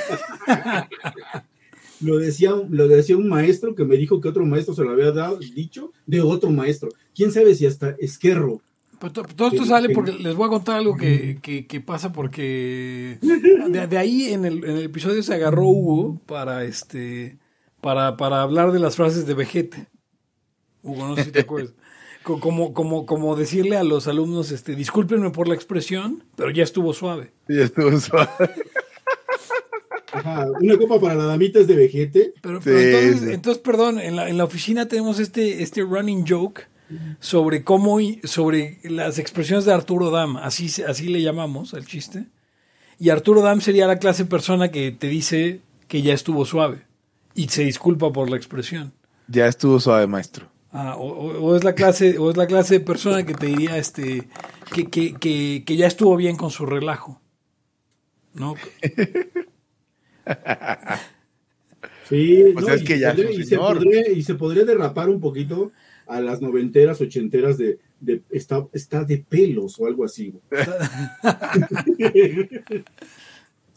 [2.04, 5.12] lo, decía, lo decía un maestro que me dijo que otro maestro se lo había
[5.12, 6.90] dado, dicho de otro maestro.
[7.16, 8.62] ¿Quién sabe si hasta Esquerro
[9.00, 12.12] Pero to- todo esto sale porque les voy a contar algo que, que- que pasa
[12.12, 17.38] porque de, de ahí en el, en el episodio se agarró Hugo para este
[17.82, 19.88] para, para hablar de las frases de Vegete.
[20.84, 21.74] Hugo, no sé si te acuerdas.
[22.24, 26.64] Co- Como, como, como decirle a los alumnos, este, discúlpenme por la expresión, pero ya
[26.64, 27.34] estuvo suave.
[27.50, 28.30] Y estuvo suave.
[30.14, 32.34] Ajá, una copa para la damita es de vejete.
[32.42, 33.34] Pero, Sí, pero entonces, sí.
[33.34, 36.68] entonces, perdón, en la, en la oficina tenemos este, este running joke
[37.20, 41.86] sobre cómo, y- sobre las expresiones de Arturo Dam, así, se- así le llamamos al
[41.88, 42.26] chiste.
[43.00, 46.84] Y Arturo Dam sería la clase de persona que te dice que ya estuvo suave
[47.34, 48.94] y se disculpa por la expresión.
[49.28, 50.48] Ya estuvo suave, maestro.
[50.72, 53.48] Ah, o, o- o es la clase, o es la clase de persona que te
[53.48, 54.28] diría este
[54.74, 57.20] que, que, que, que ya estuvo bien con su relajo.
[58.36, 58.56] ¿No?
[62.10, 64.36] Sí, Pues no, es y que se es podría- un y, se podría, y se
[64.36, 65.72] podría derrapar un poquito
[66.06, 70.32] a las noventeras, ochenteras de, de está, está de pelos o algo así.
[70.32, 70.66] güey.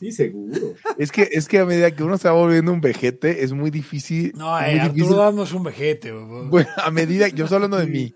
[0.00, 0.74] sí, seguro.
[0.98, 3.70] Es que, es que a medida que uno se va volviendo un vejete, es muy
[3.70, 4.32] difícil.
[4.36, 6.12] No, muy eh, Arturo difícil- Dam no es un vejete.
[6.12, 8.14] Bueno, a medida, yo estoy hablando de mí.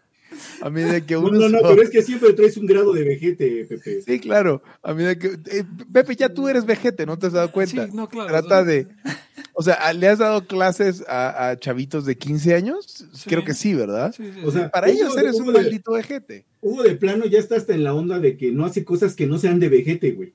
[0.60, 2.92] A medida que No, uno no, no, va- pero es que siempre traes un grado
[2.92, 4.02] de vejete, Pepe.
[4.02, 4.62] Sí, claro.
[4.82, 5.28] A medida que.
[5.50, 7.86] eh, Pepe, ya tú eres vejete, ¿no te has dado cuenta?
[7.86, 8.28] Sí, no, claro.
[8.28, 8.86] Trata de.
[9.52, 13.04] O sea, ¿le has dado clases a, a chavitos de 15 años?
[13.26, 14.14] Creo que sí, ¿verdad?
[14.16, 16.46] Sí, sí, O sea, Para ellos eres un maldito vejete.
[16.62, 19.26] Hugo de plano ya está hasta en la onda de que no hace cosas que
[19.26, 20.32] no sean de vejete, güey.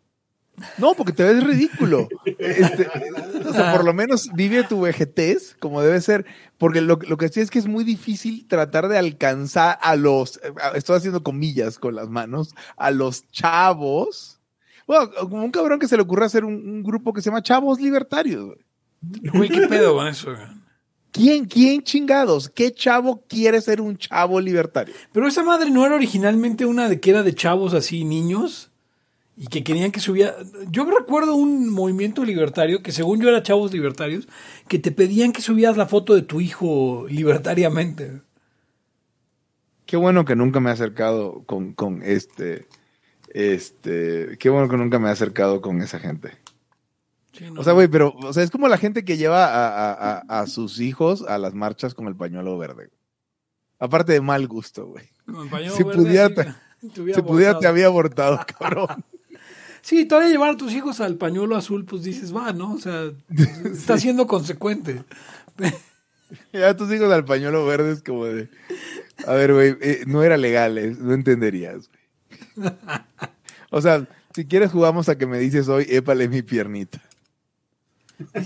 [0.78, 2.08] No, porque te ves ridículo.
[2.38, 2.88] Este,
[3.46, 6.26] o sea, por lo menos vive tu vejetez como debe ser.
[6.58, 10.40] Porque lo, lo que sí es que es muy difícil tratar de alcanzar a los,
[10.74, 14.40] estoy haciendo comillas con las manos, a los chavos.
[14.88, 17.42] Bueno, como un cabrón que se le ocurra hacer un, un grupo que se llama
[17.42, 18.58] Chavos Libertarios.
[19.34, 19.50] güey.
[19.50, 20.34] ¿qué pedo con eso?
[21.12, 22.50] ¿Quién, quién chingados?
[22.50, 24.94] ¿Qué chavo quiere ser un chavo libertario?
[25.14, 28.70] Pero esa madre no era originalmente una de que era de chavos así, niños,
[29.38, 30.36] y que querían que subiera.
[30.70, 34.28] Yo recuerdo un movimiento libertario que, según yo, era chavos libertarios,
[34.68, 38.22] que te pedían que subieras la foto de tu hijo libertariamente.
[39.86, 42.66] Qué bueno que nunca me he acercado con, con este,
[43.30, 46.32] este, qué bueno que nunca me he acercado con esa gente.
[47.34, 47.62] Sí, no.
[47.62, 50.40] O sea, güey, pero, o sea, es como la gente que lleva a, a- a-
[50.42, 52.90] a sus hijos a las marchas con el pañuelo verde.
[53.78, 55.10] Aparte de mal gusto, güey.
[55.26, 56.54] Con el pañuelo si verde, pudiera te-
[57.14, 59.04] Si pudiera, te había abortado, cabrón.
[59.86, 62.74] Sí, todavía llevar a tus hijos al pañuelo azul, pues dices, va, ¿no?
[62.74, 63.12] O sea,
[63.72, 65.04] está siendo consecuente.
[66.52, 68.50] Ya tus hijos al pañuelo verde es como de.
[69.28, 71.88] A ver, güey, eh, no era legal, eh, no entenderías,
[72.58, 72.72] güey.
[73.70, 77.00] O sea, si quieres jugamos a que me dices hoy, épale mi piernita.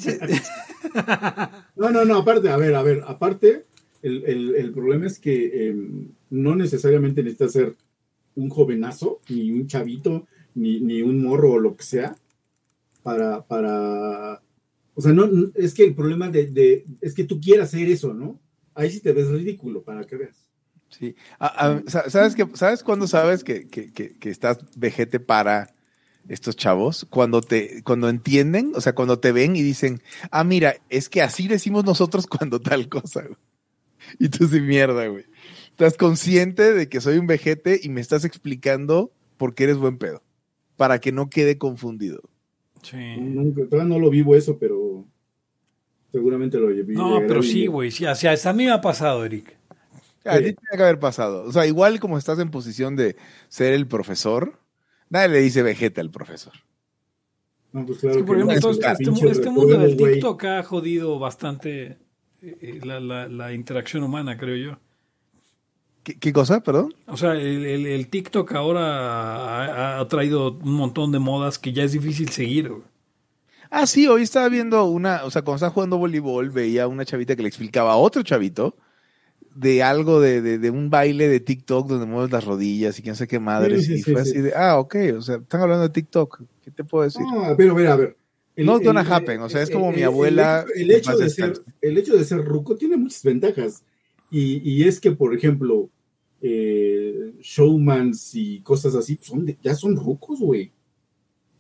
[1.78, 3.66] No, no, no, aparte, a ver, a ver, aparte,
[4.02, 5.76] el, el- el problema es que eh,
[6.32, 7.76] no necesariamente necesitas ser
[8.36, 10.28] un jovenazo, ni un chavito,
[10.60, 12.16] ni, ni un morro o lo que sea,
[13.04, 14.42] para, para,
[14.94, 18.40] o sea, no, es que el problema de, es que tú quieras hacer eso, ¿no?
[18.76, 20.50] Ahí sí te ves ridículo, para que veas.
[20.90, 21.16] Sí.
[21.88, 25.74] Sa- ¿Sabes, que, ¿sabes cuándo sabes que, que- que- estás vejete para
[26.28, 27.06] estos chavos?
[27.10, 30.02] Cuando te, cuando entienden, o sea, cuando te ven y dicen,
[30.32, 33.24] ah, mira, es que así decimos nosotros cuando tal cosa.
[34.18, 35.26] Y tú sí, mierda, güey.
[35.70, 39.98] Estás consciente de que soy un vejete y me estás explicando por qué eres buen
[39.98, 40.24] pedo.
[40.80, 42.22] Para que no quede confundido.
[42.82, 42.98] Sí.
[43.70, 45.06] Todavía no lo vivo eso, pero
[46.10, 46.94] seguramente lo vi.
[46.94, 47.92] No, pero sí, güey.
[47.92, 49.58] Sí, o sea, hasta a mí me ha pasado, Eric.
[50.24, 51.44] A ti tiene que haber pasado.
[51.44, 53.18] O sea, igual como estás en posición de
[53.50, 54.58] ser el profesor,
[55.10, 56.54] nadie le dice vejete al profesor.
[57.74, 59.98] No, pues Es claro que, por ejemplo, no, todo es este, este este mundo del.
[59.98, 61.98] TikTok ha jodido bastante eh,
[62.42, 64.80] eh, la, la- la interacción humana, creo yo.
[66.04, 66.94] ¿Qué, qué cosa, perdón?
[67.08, 71.74] O sea, el, el- el TikTok ahora ha, ha traído un montón de modas que
[71.74, 72.70] ya es difícil seguir.
[72.70, 72.82] güey.
[73.70, 77.36] Ah, sí, hoy estaba viendo una, o sea, cuando estaba jugando voleibol, veía una chavita
[77.36, 78.76] que le explicaba a otro chavito
[79.54, 83.16] de algo de, de, de un baile de TikTok donde mueves las rodillas y quién
[83.16, 83.82] sé qué madres.
[83.86, 84.32] Sí, sí, y sí, fue sí.
[84.32, 86.42] así de, ah, ok, o sea, están hablando de TikTok.
[86.64, 87.22] ¿Qué te puedo decir?
[87.22, 88.18] No, pero a ver, a ver.
[88.56, 91.30] El- Not gonna happen, o sea, es como el- mi el- abuela El, hecho de
[91.30, 93.84] ser, el hecho de ser ruco tiene muchas ventajas.
[94.32, 95.90] Y, y es que, por ejemplo,
[96.42, 100.72] eh, showmans y cosas así pues, son de- ya son rucos, güey.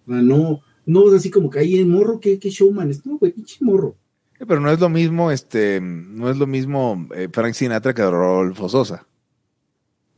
[0.07, 3.05] O sea, no, no es así como que hay en morro que, que showman es.
[3.05, 3.95] No, güey, pinche morro.
[4.39, 8.01] Eh, Pero no es lo mismo, este, no es lo mismo eh, Frank Sinatra que
[8.03, 9.05] Rodolfo Sosa.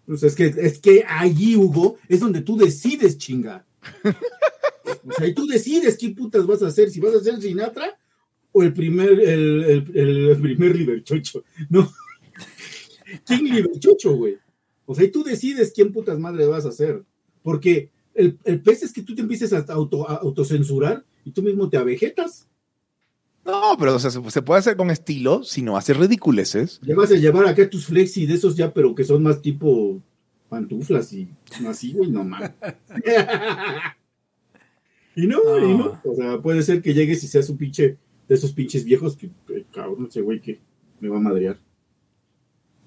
[0.06, 3.66] Pues es que, es que allí, Hugo, es donde tú decides, chinga.
[5.08, 7.97] O sea, y tú decides qué putas vas a hacer, si vas a hacer Sinatra
[8.52, 9.95] o el primer, el, el,
[10.30, 11.43] el primer Liberchocho.
[11.70, 11.89] No.
[13.26, 14.38] ¿Quién Liberchocho, güey?
[14.86, 17.03] O sea, y tú decides quién putas madre vas a hacer.
[17.43, 21.41] Porque el, el pez es que tú te empieces a, auto, a autocensurar y tú
[21.41, 22.47] mismo te avejetas.
[23.45, 26.80] No, pero o sea, se, se puede hacer con estilo, si no haces ridiculeces.
[26.84, 29.99] Ya vas a llevar acá tus flexi de esos ya, pero que son más tipo
[30.49, 31.30] pantuflas y
[31.68, 32.51] así, güey, no mames.
[35.16, 35.70] Y no, No.
[35.70, 36.01] y no.
[36.05, 37.97] O sea, puede ser que llegues y seas un pinche
[38.28, 40.62] de esos pinches viejos que, eh, cabrón, ese güey que
[41.01, 41.59] me va a madrear.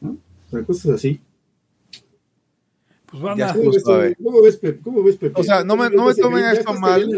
[0.05, 0.11] ¿No?
[0.47, 1.21] O sea, cosas así.
[3.11, 4.17] Pues banda, ¿Cómo ves, suave.
[4.23, 4.81] ¿Cómo ves, Pepe?
[4.83, 5.41] ¿Cómo ves, Pepe?
[5.41, 7.09] O sea, no me- no me se tomen esto mal.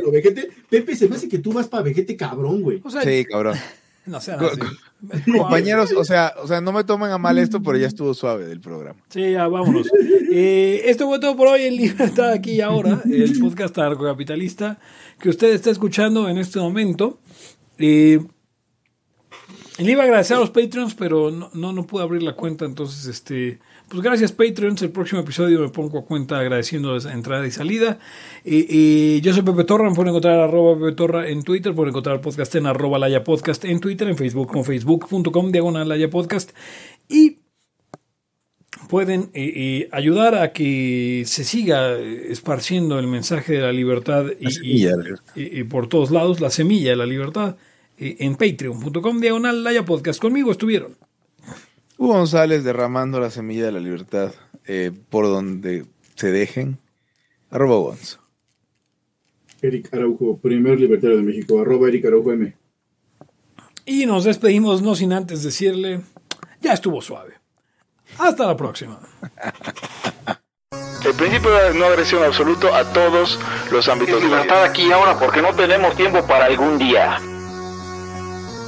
[0.68, 2.80] Pepe, se me hace que tú vas para vejete cabrón, güey.
[2.84, 3.56] o sea, Sí, cabrón.
[4.04, 4.60] no sean así.
[5.32, 8.46] Compañeros, o sea, o sea, no me tomen a mal esto, pero ya estuvo suave
[8.46, 9.00] del programa.
[9.08, 9.88] Sí, ya vámonos.
[10.38, 14.78] Eh, esto fue todo por hoy en Libertad aquí y ahora, el podcast anarcocapitalista
[15.18, 17.18] que usted está escuchando en este momento.
[17.78, 18.20] Eh,
[19.78, 22.64] le iba a agradecer a los Patreons, pero no, no, no pude abrir la cuenta,
[22.64, 23.58] entonces, este,
[23.88, 24.80] pues gracias Patreons.
[24.82, 27.98] El próximo episodio me pongo a cuenta agradeciendo esa entrada y salida.
[28.44, 31.90] Eh, eh, yo soy Pepe Torra, me pueden encontrar arroba Pepe Torra en Twitter, pueden
[31.90, 36.10] encontrar el podcast en arroba Laya Podcast en Twitter, en Facebook con facebook.com diagonal Laya
[36.10, 36.52] Podcast
[37.08, 37.38] y
[38.88, 44.26] pueden eh, eh, ayudar a que se siga eh, esparciendo el mensaje de la libertad
[44.38, 44.94] y, La
[45.68, 47.56] por todos lados, la semilla de la libertad,
[47.98, 50.20] en patreon.com diagonal Laya Podcast.
[50.20, 50.96] Conmigo estuvieron.
[51.98, 54.32] Hugo González derramando la semilla de la libertad
[54.66, 56.78] eh, por donde se dejen.
[57.50, 58.18] Arroba Gonz.
[59.62, 62.54] Eric Araujo, primer libertario de México, arroba Eric Araujo M.
[63.86, 66.02] Y nos despedimos no sin antes decirle,
[66.60, 67.34] ya estuvo suave.
[68.18, 69.00] Hasta la próxima.
[71.04, 73.38] El principio de no agresión absoluto a todos
[73.70, 74.42] los ámbitos de la vida.
[74.42, 77.20] Libertad aquí y ahora porque no tenemos tiempo para algún día.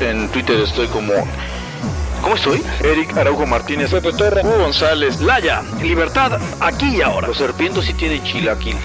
[0.00, 1.12] En Twitter estoy como.
[2.20, 2.62] ¿Cómo estoy?
[2.80, 7.26] Eric Araujo Martínez, Pepe Torra, Hugo González, Laya, libertad aquí y ahora.
[7.26, 8.76] Los serpientes sí tienen chilaquil.